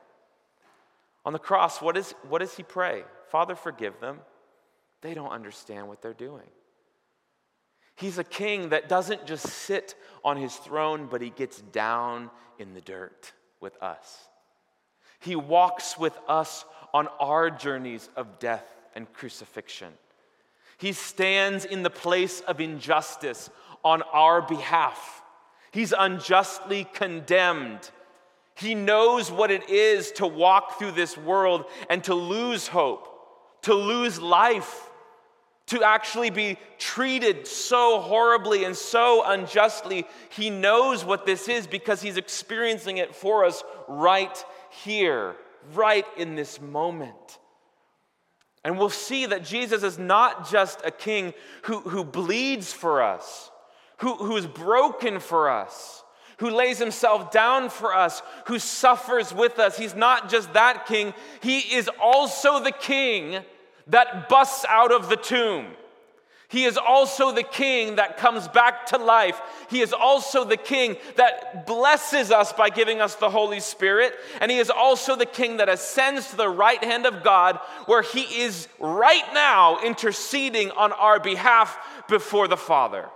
On 1.24 1.32
the 1.32 1.38
cross, 1.38 1.82
what, 1.82 1.96
is, 1.96 2.14
what 2.28 2.38
does 2.38 2.54
he 2.56 2.62
pray? 2.62 3.02
Father, 3.30 3.54
forgive 3.54 4.00
them. 4.00 4.20
They 5.02 5.14
don't 5.14 5.30
understand 5.30 5.88
what 5.88 6.00
they're 6.00 6.14
doing. 6.14 6.46
He's 7.96 8.18
a 8.18 8.24
king 8.24 8.68
that 8.68 8.88
doesn't 8.88 9.26
just 9.26 9.46
sit 9.46 9.94
on 10.24 10.36
his 10.36 10.54
throne, 10.54 11.08
but 11.10 11.20
he 11.20 11.30
gets 11.30 11.60
down 11.60 12.30
in 12.58 12.72
the 12.72 12.80
dirt 12.80 13.32
with 13.60 13.80
us. 13.82 14.28
He 15.20 15.34
walks 15.34 15.98
with 15.98 16.16
us 16.28 16.64
on 16.94 17.08
our 17.18 17.50
journeys 17.50 18.08
of 18.16 18.38
death 18.38 18.64
and 18.94 19.12
crucifixion. 19.12 19.92
He 20.78 20.92
stands 20.92 21.64
in 21.64 21.82
the 21.82 21.90
place 21.90 22.40
of 22.40 22.60
injustice 22.60 23.50
on 23.84 24.02
our 24.02 24.42
behalf. 24.42 25.22
He's 25.70 25.92
unjustly 25.96 26.86
condemned. 26.92 27.90
He 28.54 28.74
knows 28.74 29.30
what 29.30 29.50
it 29.50 29.70
is 29.70 30.12
to 30.12 30.26
walk 30.26 30.78
through 30.78 30.92
this 30.92 31.16
world 31.16 31.66
and 31.88 32.02
to 32.04 32.14
lose 32.14 32.66
hope, 32.66 33.08
to 33.62 33.74
lose 33.74 34.20
life 34.20 34.88
to 35.68 35.82
actually 35.82 36.30
be 36.30 36.56
treated 36.78 37.46
so 37.46 38.00
horribly 38.00 38.64
and 38.64 38.74
so 38.74 39.22
unjustly. 39.24 40.06
He 40.30 40.48
knows 40.48 41.04
what 41.04 41.26
this 41.26 41.46
is 41.46 41.66
because 41.66 42.00
he's 42.00 42.16
experiencing 42.16 42.96
it 42.96 43.14
for 43.14 43.44
us 43.44 43.62
right 43.86 44.44
here, 44.70 45.36
right 45.74 46.06
in 46.16 46.36
this 46.36 46.60
moment. 46.60 47.38
And 48.64 48.78
we'll 48.78 48.88
see 48.88 49.26
that 49.26 49.44
Jesus 49.44 49.82
is 49.82 49.98
not 49.98 50.50
just 50.50 50.80
a 50.84 50.90
king 50.90 51.34
who, 51.62 51.80
who 51.80 52.02
bleeds 52.02 52.72
for 52.72 53.02
us, 53.02 53.50
who, 53.98 54.14
who 54.14 54.36
is 54.36 54.46
broken 54.46 55.20
for 55.20 55.50
us, 55.50 56.02
who 56.38 56.50
lays 56.50 56.78
himself 56.78 57.30
down 57.30 57.68
for 57.68 57.94
us, 57.94 58.22
who 58.46 58.58
suffers 58.58 59.34
with 59.34 59.58
us. 59.58 59.76
He's 59.76 59.94
not 59.94 60.30
just 60.30 60.52
that 60.54 60.86
king, 60.86 61.14
he 61.40 61.58
is 61.58 61.90
also 62.00 62.62
the 62.62 62.72
king 62.72 63.42
that 63.88 64.28
busts 64.28 64.64
out 64.68 64.92
of 64.92 65.08
the 65.08 65.16
tomb. 65.16 65.66
He 66.50 66.64
is 66.64 66.78
also 66.78 67.30
the 67.30 67.42
king 67.42 67.96
that 67.96 68.16
comes 68.16 68.48
back 68.48 68.86
to 68.86 68.96
life. 68.96 69.38
He 69.68 69.82
is 69.82 69.92
also 69.92 70.44
the 70.44 70.56
king 70.56 70.96
that 71.16 71.66
blesses 71.66 72.30
us 72.30 72.54
by 72.54 72.70
giving 72.70 73.02
us 73.02 73.16
the 73.16 73.28
Holy 73.28 73.60
Spirit. 73.60 74.14
And 74.40 74.50
he 74.50 74.56
is 74.56 74.70
also 74.70 75.14
the 75.14 75.26
king 75.26 75.58
that 75.58 75.68
ascends 75.68 76.30
to 76.30 76.36
the 76.36 76.48
right 76.48 76.82
hand 76.82 77.04
of 77.04 77.22
God, 77.22 77.56
where 77.84 78.00
he 78.00 78.22
is 78.22 78.66
right 78.78 79.24
now 79.34 79.78
interceding 79.84 80.70
on 80.70 80.92
our 80.92 81.20
behalf 81.20 81.78
before 82.08 82.48
the 82.48 82.56
Father. 82.56 83.10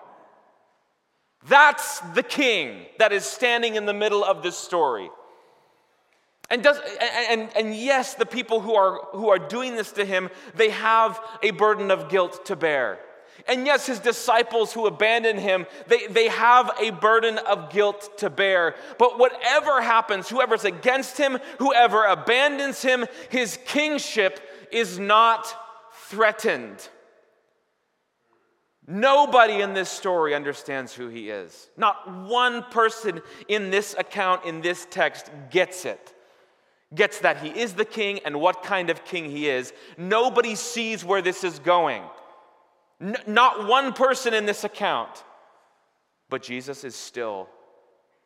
That's 1.48 2.00
the 2.14 2.22
king 2.22 2.86
that 2.98 3.12
is 3.12 3.24
standing 3.24 3.74
in 3.74 3.86
the 3.86 3.94
middle 3.94 4.24
of 4.24 4.42
this 4.42 4.56
story. 4.56 5.10
And, 6.50 6.62
does, 6.62 6.78
and, 7.30 7.48
and 7.56 7.74
yes, 7.74 8.14
the 8.14 8.26
people 8.26 8.60
who 8.60 8.74
are, 8.74 9.00
who 9.12 9.30
are 9.30 9.38
doing 9.38 9.74
this 9.74 9.92
to 9.92 10.04
him, 10.04 10.28
they 10.54 10.70
have 10.70 11.18
a 11.42 11.50
burden 11.50 11.90
of 11.90 12.10
guilt 12.10 12.44
to 12.46 12.56
bear. 12.56 12.98
And 13.48 13.66
yes, 13.66 13.86
his 13.86 13.98
disciples 13.98 14.72
who 14.72 14.86
abandon 14.86 15.38
him, 15.38 15.66
they, 15.88 16.06
they 16.06 16.28
have 16.28 16.70
a 16.80 16.90
burden 16.90 17.38
of 17.38 17.70
guilt 17.70 18.18
to 18.18 18.30
bear. 18.30 18.74
But 18.98 19.18
whatever 19.18 19.80
happens, 19.80 20.28
whoever's 20.28 20.64
against 20.64 21.18
him, 21.18 21.38
whoever 21.58 22.04
abandons 22.04 22.82
him, 22.82 23.06
his 23.30 23.58
kingship 23.66 24.40
is 24.70 24.98
not 24.98 25.52
threatened. 26.08 26.88
Nobody 28.86 29.60
in 29.60 29.74
this 29.74 29.88
story 29.88 30.34
understands 30.34 30.92
who 30.92 31.08
he 31.08 31.30
is. 31.30 31.70
Not 31.76 32.26
one 32.26 32.64
person 32.64 33.22
in 33.48 33.70
this 33.70 33.94
account, 33.96 34.44
in 34.44 34.60
this 34.60 34.86
text, 34.90 35.30
gets 35.50 35.84
it 35.84 36.12
gets 36.94 37.20
that 37.20 37.38
he 37.38 37.48
is 37.48 37.74
the 37.74 37.84
king 37.84 38.20
and 38.24 38.40
what 38.40 38.62
kind 38.62 38.90
of 38.90 39.04
king 39.04 39.30
he 39.30 39.48
is. 39.48 39.72
Nobody 39.96 40.54
sees 40.54 41.04
where 41.04 41.22
this 41.22 41.44
is 41.44 41.58
going. 41.58 42.02
N- 43.00 43.16
not 43.26 43.66
one 43.66 43.92
person 43.92 44.34
in 44.34 44.46
this 44.46 44.64
account. 44.64 45.24
But 46.28 46.42
Jesus 46.42 46.84
is 46.84 46.94
still 46.94 47.48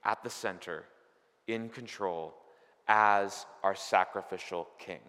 at 0.05 0.23
the 0.23 0.31
center, 0.31 0.85
in 1.49 1.69
control, 1.69 2.35
as 2.87 3.47
our 3.63 3.75
sacrificial 3.75 4.69
king. 4.79 5.01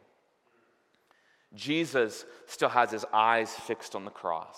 Jesus 1.53 2.25
still 2.47 2.69
has 2.69 2.91
his 2.91 3.05
eyes 3.13 3.53
fixed 3.53 3.95
on 3.95 4.05
the 4.05 4.11
cross. 4.11 4.57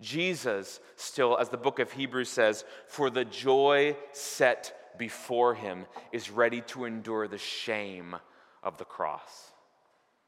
Jesus 0.00 0.80
still, 0.96 1.36
as 1.38 1.48
the 1.48 1.56
book 1.56 1.78
of 1.78 1.92
Hebrews 1.92 2.28
says, 2.28 2.64
for 2.86 3.10
the 3.10 3.24
joy 3.24 3.96
set 4.12 4.96
before 4.98 5.54
him 5.54 5.86
is 6.12 6.30
ready 6.30 6.62
to 6.62 6.84
endure 6.84 7.28
the 7.28 7.38
shame 7.38 8.16
of 8.62 8.78
the 8.78 8.84
cross. 8.84 9.50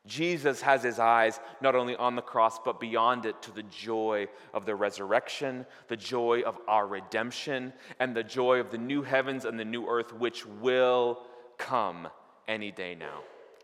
Jesus 0.07 0.61
has 0.63 0.83
his 0.83 0.99
eyes 0.99 1.39
not 1.61 1.77
only 1.77 1.95
on 1.95 2.17
the 2.17 2.23
cross, 2.23 2.59
but 2.59 2.81
beyond 2.81 3.25
it 3.25 3.41
to 3.43 3.53
the 3.53 3.63
joy 3.63 4.27
of 4.53 4.67
the 4.67 4.75
resurrection, 4.75 5.65
the 5.87 5.97
joy 5.97 6.43
of 6.43 6.59
our 6.67 6.87
redemption, 6.87 7.73
and 8.01 8.17
the 8.17 8.25
joy 8.25 8.59
of 8.59 8.71
the 8.71 8.79
new 8.79 9.03
heavens 9.03 9.45
and 9.45 9.59
the 9.59 9.65
new 9.65 9.87
earth, 9.87 10.13
which 10.13 10.45
will 10.45 11.21
come 11.57 12.09
any 12.49 12.73
day 12.73 12.97
now. 12.97 13.21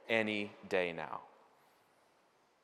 Any 0.09 0.53
day 0.69 0.93
now. 0.93 1.23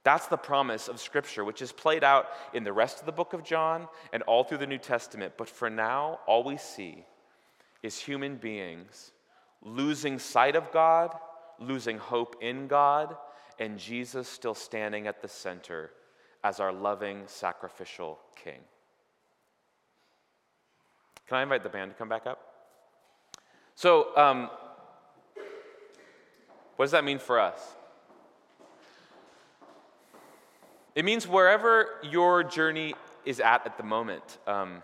That's 0.04 0.26
the 0.26 0.36
promise 0.36 0.86
of 0.86 1.00
Scripture, 1.00 1.44
which 1.44 1.62
is 1.62 1.72
played 1.72 2.04
out 2.04 2.26
in 2.52 2.62
the 2.62 2.72
rest 2.72 3.00
of 3.00 3.06
the 3.06 3.12
book 3.12 3.32
of 3.32 3.42
John 3.42 3.88
and 4.12 4.22
all 4.24 4.44
through 4.44 4.58
the 4.58 4.66
New 4.66 4.78
Testament. 4.78 5.32
But 5.38 5.48
for 5.48 5.70
now, 5.70 6.20
all 6.26 6.44
we 6.44 6.58
see 6.58 7.04
is 7.82 7.98
human 7.98 8.36
beings 8.36 9.12
losing 9.62 10.18
sight 10.18 10.56
of 10.56 10.70
God, 10.72 11.14
losing 11.58 11.96
hope 11.96 12.36
in 12.42 12.66
God, 12.66 13.16
and 13.58 13.78
Jesus 13.78 14.28
still 14.28 14.54
standing 14.54 15.06
at 15.06 15.22
the 15.22 15.28
center 15.28 15.90
as 16.42 16.60
our 16.60 16.72
loving, 16.72 17.22
sacrificial 17.26 18.18
King. 18.36 18.60
Can 21.26 21.38
I 21.38 21.42
invite 21.42 21.62
the 21.62 21.70
band 21.70 21.92
to 21.92 21.96
come 21.96 22.10
back 22.10 22.26
up? 22.26 22.38
So, 23.74 24.14
um, 24.18 24.50
what 26.76 26.84
does 26.84 26.92
that 26.92 27.04
mean 27.04 27.18
for 27.18 27.40
us? 27.40 27.60
It 30.94 31.04
means 31.04 31.26
wherever 31.26 31.88
your 32.02 32.44
journey 32.44 32.94
is 33.24 33.40
at 33.40 33.66
at 33.66 33.76
the 33.76 33.84
moment. 33.84 34.38
Um, 34.46 34.82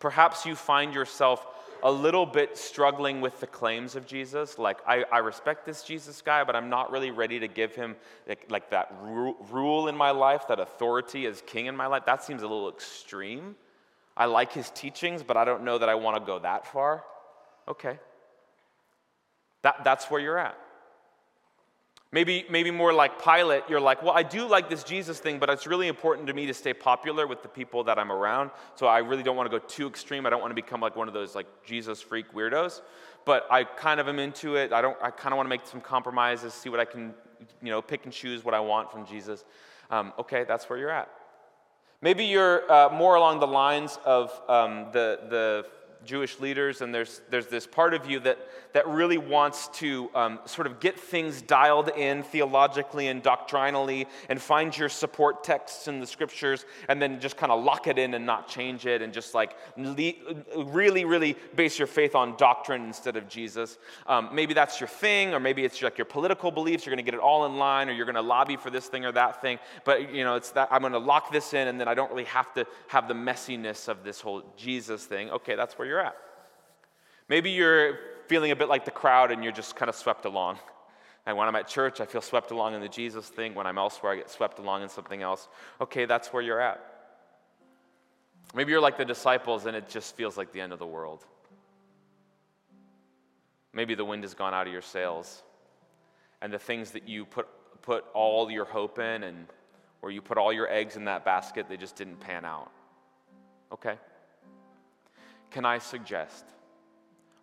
Perhaps 0.00 0.46
you 0.46 0.56
find 0.56 0.94
yourself 0.94 1.46
a 1.82 1.92
little 1.92 2.24
bit 2.24 2.56
struggling 2.56 3.20
with 3.20 3.38
the 3.40 3.46
claims 3.46 3.96
of 3.96 4.06
Jesus. 4.06 4.58
Like, 4.58 4.78
I, 4.86 5.04
I 5.12 5.18
respect 5.18 5.66
this 5.66 5.82
Jesus 5.82 6.22
guy, 6.22 6.42
but 6.42 6.56
I'm 6.56 6.70
not 6.70 6.90
really 6.90 7.10
ready 7.10 7.38
to 7.38 7.48
give 7.48 7.74
him 7.74 7.96
like, 8.26 8.46
like 8.48 8.70
that 8.70 8.94
ru- 9.02 9.36
rule 9.50 9.88
in 9.88 9.96
my 9.96 10.10
life, 10.10 10.48
that 10.48 10.58
authority 10.58 11.26
as 11.26 11.42
king 11.46 11.66
in 11.66 11.76
my 11.76 11.86
life. 11.86 12.04
That 12.06 12.24
seems 12.24 12.42
a 12.42 12.46
little 12.46 12.70
extreme. 12.70 13.56
I 14.16 14.24
like 14.24 14.52
his 14.52 14.70
teachings, 14.70 15.22
but 15.22 15.36
I 15.36 15.44
don't 15.44 15.64
know 15.64 15.76
that 15.76 15.88
I 15.88 15.94
want 15.94 16.16
to 16.16 16.24
go 16.24 16.38
that 16.38 16.66
far. 16.66 17.04
Okay. 17.68 17.98
That, 19.62 19.84
that's 19.84 20.10
where 20.10 20.20
you're 20.20 20.38
at. 20.38 20.58
Maybe, 22.12 22.44
maybe 22.50 22.72
more 22.72 22.92
like 22.92 23.22
Pilate, 23.22 23.62
you're 23.68 23.80
like, 23.80 24.02
well, 24.02 24.12
I 24.12 24.24
do 24.24 24.44
like 24.48 24.68
this 24.68 24.82
Jesus 24.82 25.20
thing, 25.20 25.38
but 25.38 25.48
it's 25.48 25.64
really 25.64 25.86
important 25.86 26.26
to 26.26 26.34
me 26.34 26.44
to 26.46 26.54
stay 26.54 26.74
popular 26.74 27.24
with 27.24 27.42
the 27.44 27.48
people 27.48 27.84
that 27.84 28.00
I'm 28.00 28.10
around. 28.10 28.50
So 28.74 28.88
I 28.88 28.98
really 28.98 29.22
don't 29.22 29.36
want 29.36 29.48
to 29.48 29.56
go 29.56 29.64
too 29.64 29.86
extreme. 29.86 30.26
I 30.26 30.30
don't 30.30 30.40
want 30.40 30.50
to 30.50 30.56
become 30.56 30.80
like 30.80 30.96
one 30.96 31.06
of 31.06 31.14
those 31.14 31.36
like 31.36 31.46
Jesus 31.64 32.02
freak 32.02 32.34
weirdos. 32.34 32.80
But 33.24 33.46
I 33.48 33.62
kind 33.62 34.00
of 34.00 34.08
am 34.08 34.18
into 34.18 34.56
it. 34.56 34.72
I 34.72 34.80
don't. 34.80 34.96
I 35.00 35.10
kind 35.10 35.32
of 35.32 35.36
want 35.36 35.46
to 35.46 35.50
make 35.50 35.64
some 35.66 35.80
compromises, 35.80 36.52
see 36.52 36.68
what 36.68 36.80
I 36.80 36.84
can, 36.84 37.14
you 37.62 37.70
know, 37.70 37.80
pick 37.80 38.04
and 38.04 38.12
choose 38.12 38.44
what 38.44 38.54
I 38.54 38.60
want 38.60 38.90
from 38.90 39.06
Jesus. 39.06 39.44
Um, 39.90 40.12
okay, 40.18 40.44
that's 40.44 40.68
where 40.68 40.78
you're 40.78 40.90
at. 40.90 41.08
Maybe 42.00 42.24
you're 42.24 42.70
uh, 42.72 42.88
more 42.88 43.16
along 43.16 43.38
the 43.38 43.46
lines 43.46 43.98
of 44.04 44.32
um, 44.48 44.86
the 44.90 45.20
the 45.28 45.66
Jewish 46.04 46.40
leaders, 46.40 46.80
and 46.80 46.94
there's, 46.94 47.20
there's 47.30 47.46
this 47.46 47.66
part 47.66 47.94
of 47.94 48.08
you 48.08 48.20
that, 48.20 48.38
that 48.72 48.86
really 48.86 49.18
wants 49.18 49.68
to 49.68 50.10
um, 50.14 50.38
sort 50.44 50.66
of 50.66 50.80
get 50.80 50.98
things 50.98 51.42
dialed 51.42 51.88
in 51.90 52.22
theologically 52.22 53.08
and 53.08 53.22
doctrinally 53.22 54.06
and 54.28 54.40
find 54.40 54.76
your 54.76 54.88
support 54.88 55.42
texts 55.44 55.88
in 55.88 56.00
the 56.00 56.06
scriptures 56.06 56.64
and 56.88 57.00
then 57.00 57.20
just 57.20 57.36
kind 57.36 57.50
of 57.52 57.62
lock 57.62 57.86
it 57.86 57.98
in 57.98 58.14
and 58.14 58.24
not 58.24 58.48
change 58.48 58.86
it 58.86 59.02
and 59.02 59.12
just 59.12 59.34
like 59.34 59.56
le- 59.76 60.12
really, 60.56 61.04
really 61.04 61.36
base 61.56 61.78
your 61.78 61.88
faith 61.88 62.14
on 62.14 62.36
doctrine 62.36 62.84
instead 62.84 63.16
of 63.16 63.28
Jesus. 63.28 63.78
Um, 64.06 64.28
maybe 64.32 64.54
that's 64.54 64.80
your 64.80 64.88
thing, 64.88 65.34
or 65.34 65.40
maybe 65.40 65.64
it's 65.64 65.82
like 65.82 65.98
your 65.98 66.04
political 66.04 66.50
beliefs. 66.50 66.86
You're 66.86 66.94
going 66.94 67.04
to 67.04 67.10
get 67.10 67.16
it 67.16 67.20
all 67.20 67.46
in 67.46 67.58
line, 67.58 67.88
or 67.88 67.92
you're 67.92 68.06
going 68.06 68.14
to 68.14 68.22
lobby 68.22 68.56
for 68.56 68.70
this 68.70 68.86
thing 68.86 69.04
or 69.04 69.12
that 69.12 69.40
thing. 69.40 69.58
But, 69.84 70.12
you 70.14 70.24
know, 70.24 70.36
it's 70.36 70.50
that 70.52 70.68
I'm 70.70 70.80
going 70.80 70.92
to 70.92 70.98
lock 70.98 71.32
this 71.32 71.54
in 71.54 71.68
and 71.68 71.80
then 71.80 71.88
I 71.88 71.94
don't 71.94 72.10
really 72.10 72.24
have 72.24 72.52
to 72.54 72.66
have 72.88 73.08
the 73.08 73.14
messiness 73.14 73.88
of 73.88 74.04
this 74.04 74.20
whole 74.20 74.42
Jesus 74.56 75.04
thing. 75.04 75.30
Okay, 75.30 75.54
that's 75.54 75.78
where 75.78 75.86
you're 75.86 76.00
at. 76.00 76.16
Maybe 77.28 77.50
you're 77.50 77.98
feeling 78.30 78.52
a 78.52 78.56
bit 78.56 78.68
like 78.68 78.84
the 78.84 78.92
crowd 78.92 79.32
and 79.32 79.42
you're 79.42 79.52
just 79.52 79.74
kind 79.74 79.88
of 79.88 79.96
swept 79.96 80.24
along. 80.24 80.56
And 81.26 81.36
when 81.36 81.48
I'm 81.48 81.56
at 81.56 81.66
church, 81.66 82.00
I 82.00 82.06
feel 82.06 82.20
swept 82.20 82.52
along 82.52 82.74
in 82.74 82.80
the 82.80 82.88
Jesus 82.88 83.26
thing. 83.26 83.56
When 83.56 83.66
I'm 83.66 83.76
elsewhere, 83.76 84.12
I 84.12 84.16
get 84.18 84.30
swept 84.30 84.60
along 84.60 84.84
in 84.84 84.88
something 84.88 85.20
else. 85.20 85.48
Okay, 85.80 86.04
that's 86.04 86.32
where 86.32 86.40
you're 86.40 86.60
at. 86.60 86.80
Maybe 88.54 88.70
you're 88.70 88.80
like 88.80 88.96
the 88.96 89.04
disciples 89.04 89.66
and 89.66 89.76
it 89.76 89.88
just 89.88 90.14
feels 90.14 90.36
like 90.38 90.52
the 90.52 90.60
end 90.60 90.72
of 90.72 90.78
the 90.78 90.86
world. 90.86 91.26
Maybe 93.72 93.96
the 93.96 94.04
wind 94.04 94.22
has 94.22 94.34
gone 94.34 94.54
out 94.54 94.68
of 94.68 94.72
your 94.72 94.80
sails 94.80 95.42
and 96.40 96.52
the 96.52 96.58
things 96.58 96.92
that 96.92 97.08
you 97.08 97.24
put, 97.24 97.48
put 97.82 98.04
all 98.14 98.48
your 98.48 98.64
hope 98.64 99.00
in 99.00 99.24
and 99.24 99.48
where 100.02 100.12
you 100.12 100.22
put 100.22 100.38
all 100.38 100.52
your 100.52 100.70
eggs 100.70 100.94
in 100.94 101.06
that 101.06 101.24
basket, 101.24 101.66
they 101.68 101.76
just 101.76 101.96
didn't 101.96 102.20
pan 102.20 102.44
out. 102.44 102.70
Okay. 103.72 103.96
Can 105.50 105.64
I 105.64 105.78
suggest, 105.78 106.44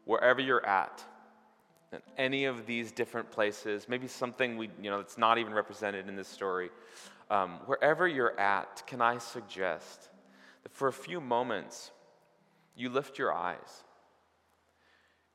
wherever 0.08 0.42
you're 0.42 0.66
at, 0.66 1.04
in 1.92 2.00
any 2.18 2.46
of 2.46 2.66
these 2.66 2.92
different 2.92 3.30
places, 3.30 3.88
maybe 3.88 4.08
something 4.08 4.58
we, 4.58 4.70
you 4.82 4.90
know, 4.90 4.98
that's 4.98 5.18
not 5.18 5.38
even 5.38 5.54
represented 5.54 6.08
in 6.08 6.16
this 6.16 6.28
story, 6.28 6.70
um, 7.30 7.60
wherever 7.66 8.08
you're 8.08 8.38
at, 8.40 8.84
can 8.88 9.02
I 9.02 9.18
suggest 9.18 10.10
that 10.64 10.74
for 10.74 10.88
a 10.88 10.94
few 10.94 11.20
moments, 11.20 11.92
you 12.76 12.90
lift 12.90 13.20
your 13.20 13.34
eyes 13.34 13.84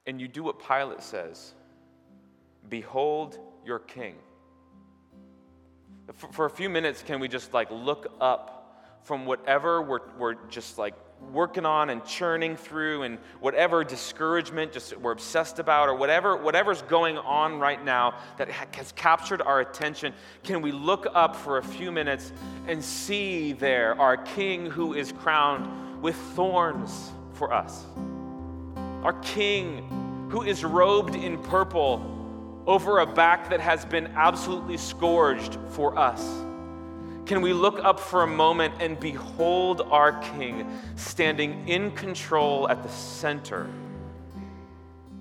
and 0.07 0.21
you 0.21 0.27
do 0.27 0.43
what 0.43 0.59
Pilate 0.59 1.03
says 1.03 1.55
Behold 2.69 3.39
your 3.65 3.81
king. 3.81 4.15
For, 6.15 6.33
for 6.33 6.47
a 6.47 6.51
few 6.51 6.71
minutes, 6.71 7.03
can 7.03 7.21
we 7.21 7.29
just 7.29 7.53
like 7.53 7.71
look 7.71 8.13
up 8.21 9.03
from 9.03 9.27
whatever 9.27 9.83
we're, 9.83 10.01
we're 10.17 10.35
just 10.49 10.79
like 10.79 10.95
working 11.33 11.65
on 11.65 11.91
and 11.91 12.05
churning 12.05 12.57
through 12.57 13.03
and 13.03 13.19
whatever 13.41 13.85
discouragement 13.85 14.73
just 14.73 14.97
we're 14.99 15.13
obsessed 15.13 15.59
about 15.59 15.89
or 15.89 15.95
whatever 15.95 16.37
whatever's 16.37 16.83
going 16.83 17.17
on 17.19 17.59
right 17.59 17.85
now 17.85 18.15
that 18.37 18.49
has 18.49 18.93
captured 18.93 19.41
our 19.41 19.61
attention 19.61 20.13
can 20.43 20.61
we 20.61 20.73
look 20.73 21.07
up 21.15 21.35
for 21.35 21.59
a 21.59 21.63
few 21.63 21.91
minutes 21.91 22.33
and 22.67 22.85
see 22.85 23.53
there 23.53 23.99
our 24.01 24.17
king 24.17 24.67
who 24.67 24.95
is 24.95 25.13
crowned 25.13 26.03
with 26.03 26.17
thorns 26.35 27.13
for 27.35 27.53
us? 27.53 27.87
Our 29.05 29.15
king 29.23 30.29
who 30.31 30.43
is 30.43 30.65
robed 30.65 31.15
in 31.15 31.39
purple 31.43 32.09
over 32.67 32.99
a 32.99 33.07
back 33.07 33.51
that 33.51 33.61
has 33.61 33.85
been 33.85 34.09
absolutely 34.09 34.77
scourged 34.77 35.59
for 35.71 35.99
us 35.99 36.23
can 37.25 37.41
we 37.41 37.53
look 37.53 37.79
up 37.79 38.01
for 38.01 38.25
a 38.25 38.27
moment 38.27 38.75
and 38.81 38.99
behold 38.99 39.83
our 39.83 40.21
King 40.21 40.67
standing 40.97 41.69
in 41.69 41.93
control 41.93 42.69
at 42.69 42.83
the 42.83 42.89
center 42.89 43.71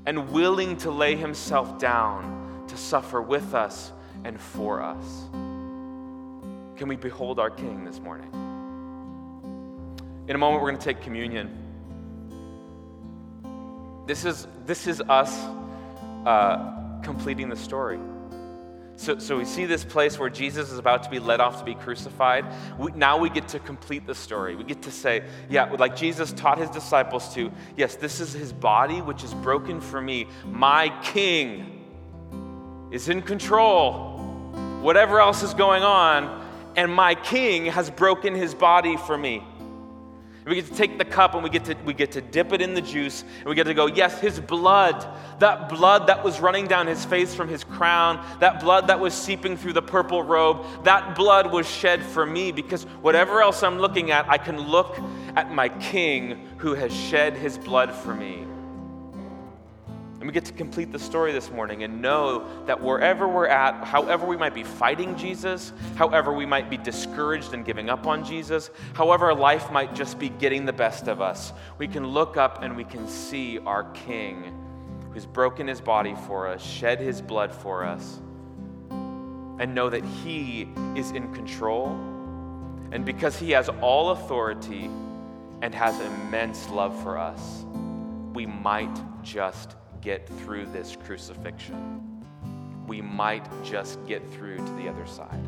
and 0.07 0.31
willing 0.31 0.77
to 0.77 0.89
lay 0.89 1.15
himself 1.15 1.77
down 1.77 2.65
to 2.67 2.75
suffer 2.75 3.21
with 3.21 3.53
us 3.53 3.91
and 4.23 4.39
for 4.39 4.81
us? 4.81 5.05
Can 5.31 6.87
we 6.87 6.95
behold 6.95 7.39
our 7.39 7.51
King 7.51 7.83
this 7.83 7.99
morning? 7.99 8.31
In 10.27 10.35
a 10.35 10.39
moment, 10.39 10.63
we're 10.63 10.69
going 10.69 10.79
to 10.79 10.85
take 10.85 11.01
communion. 11.01 11.55
This 14.07 14.25
is, 14.25 14.47
this 14.65 14.87
is 14.87 15.01
us 15.01 15.37
uh, 16.25 16.99
completing 17.03 17.49
the 17.49 17.55
story. 17.55 17.99
So, 19.01 19.17
so 19.17 19.35
we 19.35 19.45
see 19.45 19.65
this 19.65 19.83
place 19.83 20.19
where 20.19 20.29
Jesus 20.29 20.71
is 20.71 20.77
about 20.77 21.01
to 21.01 21.09
be 21.09 21.17
led 21.17 21.39
off 21.41 21.57
to 21.57 21.65
be 21.65 21.73
crucified. 21.73 22.45
We, 22.77 22.91
now 22.91 23.17
we 23.17 23.31
get 23.31 23.47
to 23.47 23.57
complete 23.57 24.05
the 24.05 24.13
story. 24.13 24.55
We 24.55 24.63
get 24.63 24.83
to 24.83 24.91
say, 24.91 25.23
yeah, 25.49 25.63
like 25.71 25.95
Jesus 25.95 26.31
taught 26.33 26.59
his 26.59 26.69
disciples 26.69 27.33
to, 27.33 27.51
yes, 27.75 27.95
this 27.95 28.19
is 28.19 28.31
his 28.31 28.53
body, 28.53 29.01
which 29.01 29.23
is 29.23 29.33
broken 29.33 29.81
for 29.81 29.99
me. 29.99 30.27
My 30.45 30.93
king 31.01 32.89
is 32.91 33.09
in 33.09 33.23
control. 33.23 34.19
Whatever 34.81 35.19
else 35.19 35.41
is 35.41 35.55
going 35.55 35.81
on, 35.81 36.47
and 36.75 36.93
my 36.93 37.15
king 37.15 37.65
has 37.65 37.89
broken 37.89 38.35
his 38.35 38.53
body 38.53 38.97
for 38.97 39.17
me. 39.17 39.43
We 40.45 40.55
get 40.55 40.65
to 40.65 40.75
take 40.75 40.97
the 40.97 41.05
cup 41.05 41.35
and 41.35 41.43
we 41.43 41.51
get 41.51 41.65
to 41.65 41.75
we 41.85 41.93
get 41.93 42.13
to 42.13 42.21
dip 42.21 42.51
it 42.51 42.61
in 42.61 42.73
the 42.73 42.81
juice 42.81 43.23
and 43.39 43.45
we 43.45 43.53
get 43.53 43.65
to 43.65 43.75
go, 43.75 43.85
yes, 43.85 44.19
his 44.19 44.39
blood, 44.39 45.05
that 45.39 45.69
blood 45.69 46.07
that 46.07 46.23
was 46.23 46.39
running 46.39 46.65
down 46.65 46.87
his 46.87 47.05
face 47.05 47.35
from 47.35 47.47
his 47.47 47.63
crown, 47.63 48.25
that 48.39 48.59
blood 48.59 48.87
that 48.87 48.99
was 48.99 49.13
seeping 49.13 49.55
through 49.55 49.73
the 49.73 49.81
purple 49.83 50.23
robe, 50.23 50.65
that 50.83 51.15
blood 51.15 51.51
was 51.51 51.69
shed 51.69 52.01
for 52.03 52.25
me 52.25 52.51
because 52.51 52.85
whatever 53.01 53.41
else 53.41 53.61
I'm 53.61 53.77
looking 53.77 54.09
at, 54.09 54.27
I 54.27 54.39
can 54.39 54.59
look 54.59 54.97
at 55.35 55.51
my 55.51 55.69
king 55.69 56.47
who 56.57 56.73
has 56.73 56.91
shed 56.91 57.35
his 57.37 57.57
blood 57.57 57.93
for 57.93 58.15
me. 58.15 58.47
And 60.21 60.27
we 60.27 60.33
get 60.33 60.45
to 60.45 60.53
complete 60.53 60.91
the 60.91 60.99
story 60.99 61.31
this 61.31 61.49
morning 61.49 61.81
and 61.81 61.99
know 61.99 62.45
that 62.67 62.79
wherever 62.79 63.27
we're 63.27 63.47
at, 63.47 63.83
however 63.83 64.27
we 64.27 64.37
might 64.37 64.53
be 64.53 64.63
fighting 64.63 65.17
Jesus, 65.17 65.73
however 65.95 66.31
we 66.31 66.45
might 66.45 66.69
be 66.69 66.77
discouraged 66.77 67.55
and 67.55 67.65
giving 67.65 67.89
up 67.89 68.05
on 68.05 68.23
Jesus, 68.23 68.69
however 68.93 69.33
life 69.33 69.71
might 69.71 69.95
just 69.95 70.19
be 70.19 70.29
getting 70.29 70.63
the 70.63 70.73
best 70.73 71.07
of 71.07 71.21
us, 71.21 71.53
we 71.79 71.87
can 71.87 72.05
look 72.05 72.37
up 72.37 72.61
and 72.61 72.77
we 72.77 72.83
can 72.83 73.07
see 73.07 73.57
our 73.65 73.85
King 73.93 74.55
who's 75.11 75.25
broken 75.25 75.65
his 75.65 75.81
body 75.81 76.13
for 76.27 76.47
us, 76.47 76.63
shed 76.63 76.99
his 76.99 77.19
blood 77.19 77.51
for 77.51 77.83
us, 77.83 78.19
and 78.91 79.73
know 79.73 79.89
that 79.89 80.05
he 80.05 80.69
is 80.95 81.09
in 81.13 81.33
control. 81.33 81.87
And 82.91 83.03
because 83.03 83.39
he 83.39 83.49
has 83.53 83.69
all 83.81 84.11
authority 84.11 84.87
and 85.63 85.73
has 85.73 85.99
immense 85.99 86.69
love 86.69 87.01
for 87.01 87.17
us, 87.17 87.65
we 88.35 88.45
might 88.45 88.95
just 89.23 89.77
get 90.01 90.27
through 90.27 90.65
this 90.67 90.97
crucifixion. 91.05 92.23
We 92.87 93.01
might 93.01 93.47
just 93.63 94.05
get 94.07 94.29
through 94.31 94.57
to 94.57 94.71
the 94.73 94.89
other 94.89 95.05
side. 95.05 95.43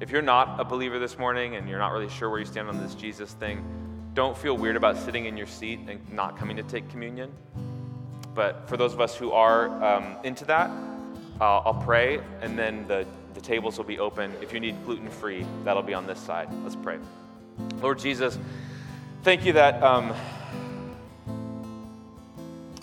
If 0.00 0.10
you're 0.10 0.22
not 0.22 0.58
a 0.58 0.64
believer 0.64 0.98
this 0.98 1.18
morning 1.18 1.54
and 1.54 1.68
you're 1.68 1.78
not 1.78 1.92
really 1.92 2.08
sure 2.08 2.28
where 2.28 2.40
you 2.40 2.44
stand 2.46 2.68
on 2.68 2.80
this 2.82 2.94
Jesus 2.94 3.32
thing, 3.34 3.64
don't 4.14 4.36
feel 4.36 4.56
weird 4.56 4.76
about 4.76 4.96
sitting 4.96 5.26
in 5.26 5.36
your 5.36 5.46
seat 5.46 5.80
and 5.86 6.12
not 6.12 6.36
coming 6.36 6.56
to 6.56 6.62
take 6.64 6.88
communion. 6.90 7.30
But 8.34 8.68
for 8.68 8.76
those 8.76 8.94
of 8.94 9.00
us 9.00 9.14
who 9.14 9.30
are 9.32 9.68
um, 9.84 10.16
into 10.24 10.44
that, 10.46 10.70
uh, 11.40 11.58
I'll 11.58 11.82
pray 11.84 12.20
and 12.40 12.58
then 12.58 12.86
the, 12.88 13.06
the 13.34 13.40
tables 13.40 13.78
will 13.78 13.84
be 13.84 13.98
open. 13.98 14.32
If 14.40 14.52
you 14.52 14.60
need 14.60 14.84
gluten 14.84 15.08
free, 15.08 15.46
that'll 15.64 15.82
be 15.82 15.94
on 15.94 16.06
this 16.06 16.18
side. 16.18 16.48
Let's 16.62 16.76
pray. 16.76 16.98
Lord 17.80 17.98
Jesus, 17.98 18.38
thank 19.22 19.44
you 19.44 19.52
that. 19.52 19.82
Um, 19.82 20.14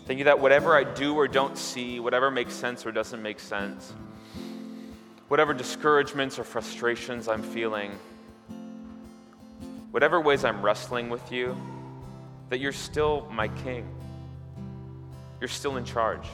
Thank 0.09 0.17
you 0.17 0.25
that 0.25 0.39
whatever 0.39 0.75
I 0.75 0.85
do 0.85 1.13
or 1.13 1.27
don't 1.27 1.55
see, 1.55 1.99
whatever 1.99 2.31
makes 2.31 2.55
sense 2.55 2.83
or 2.83 2.91
doesn't 2.91 3.21
make 3.21 3.39
sense, 3.39 3.93
whatever 5.27 5.53
discouragements 5.53 6.39
or 6.39 6.43
frustrations 6.43 7.27
I'm 7.27 7.43
feeling, 7.43 7.91
whatever 9.91 10.19
ways 10.19 10.43
I'm 10.43 10.63
wrestling 10.63 11.09
with 11.09 11.31
you, 11.31 11.55
that 12.49 12.59
you're 12.59 12.71
still 12.71 13.27
my 13.31 13.49
king. 13.49 13.87
You're 15.39 15.47
still 15.47 15.77
in 15.77 15.85
charge. 15.85 16.25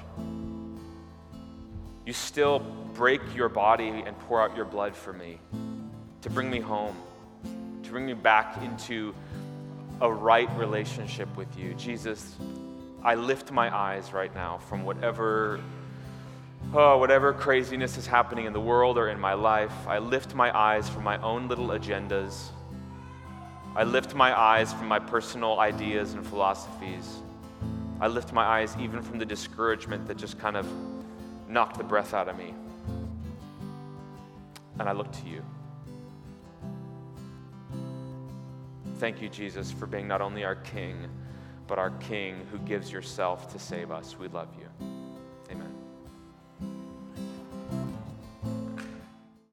You 2.06 2.14
still 2.14 2.60
break 2.94 3.20
your 3.36 3.50
body 3.50 3.90
and 3.90 4.18
pour 4.20 4.42
out 4.42 4.56
your 4.56 4.64
blood 4.64 4.96
for 4.96 5.12
me 5.12 5.38
to 6.22 6.30
bring 6.30 6.50
me 6.50 6.62
home, 6.62 6.96
to 7.84 7.90
bring 7.90 8.06
me 8.06 8.14
back 8.14 8.56
into 8.64 9.14
a 10.00 10.10
right 10.10 10.50
relationship 10.58 11.28
with 11.36 11.60
you. 11.60 11.74
Jesus, 11.74 12.38
I 13.06 13.14
lift 13.14 13.52
my 13.52 13.74
eyes 13.74 14.14
right 14.14 14.34
now 14.34 14.58
from 14.58 14.84
whatever 14.84 15.62
oh, 16.74 16.98
whatever 16.98 17.34
craziness 17.34 17.98
is 17.98 18.08
happening 18.08 18.48
in 18.48 18.54
the 18.54 18.60
world 18.60 18.98
or 18.98 19.10
in 19.10 19.20
my 19.20 19.36
life. 19.36 19.72
I 19.88 20.00
lift 20.00 20.34
my 20.34 20.56
eyes 20.58 20.90
from 20.90 21.04
my 21.04 21.22
own 21.22 21.48
little 21.48 21.68
agendas. 21.68 22.50
I 23.76 23.84
lift 23.84 24.16
my 24.16 24.36
eyes 24.36 24.74
from 24.74 24.88
my 24.88 24.98
personal 24.98 25.60
ideas 25.60 26.14
and 26.14 26.26
philosophies. 26.26 27.18
I 28.02 28.08
lift 28.08 28.34
my 28.34 28.44
eyes 28.44 28.76
even 28.80 29.04
from 29.04 29.20
the 29.20 29.26
discouragement 29.26 30.08
that 30.08 30.18
just 30.18 30.40
kind 30.40 30.58
of 30.58 30.68
knocked 31.48 31.78
the 31.78 31.84
breath 31.84 32.16
out 32.16 32.28
of 32.28 32.36
me. 32.36 32.56
And 34.80 34.90
I 34.90 34.94
look 34.94 35.12
to 35.12 35.28
you. 35.28 35.44
Thank 38.96 39.22
you, 39.22 39.30
Jesus, 39.30 39.72
for 39.72 39.86
being 39.86 40.08
not 40.08 40.22
only 40.22 40.44
our 40.44 40.56
King, 40.56 41.08
but 41.68 41.80
our 41.80 41.92
King 41.92 42.46
who 42.52 42.58
gives 42.60 42.92
yourself 42.92 43.52
to 43.54 43.60
save 43.60 43.92
us. 43.92 44.18
We 44.20 44.28
love 44.28 44.50
you. 44.60 44.65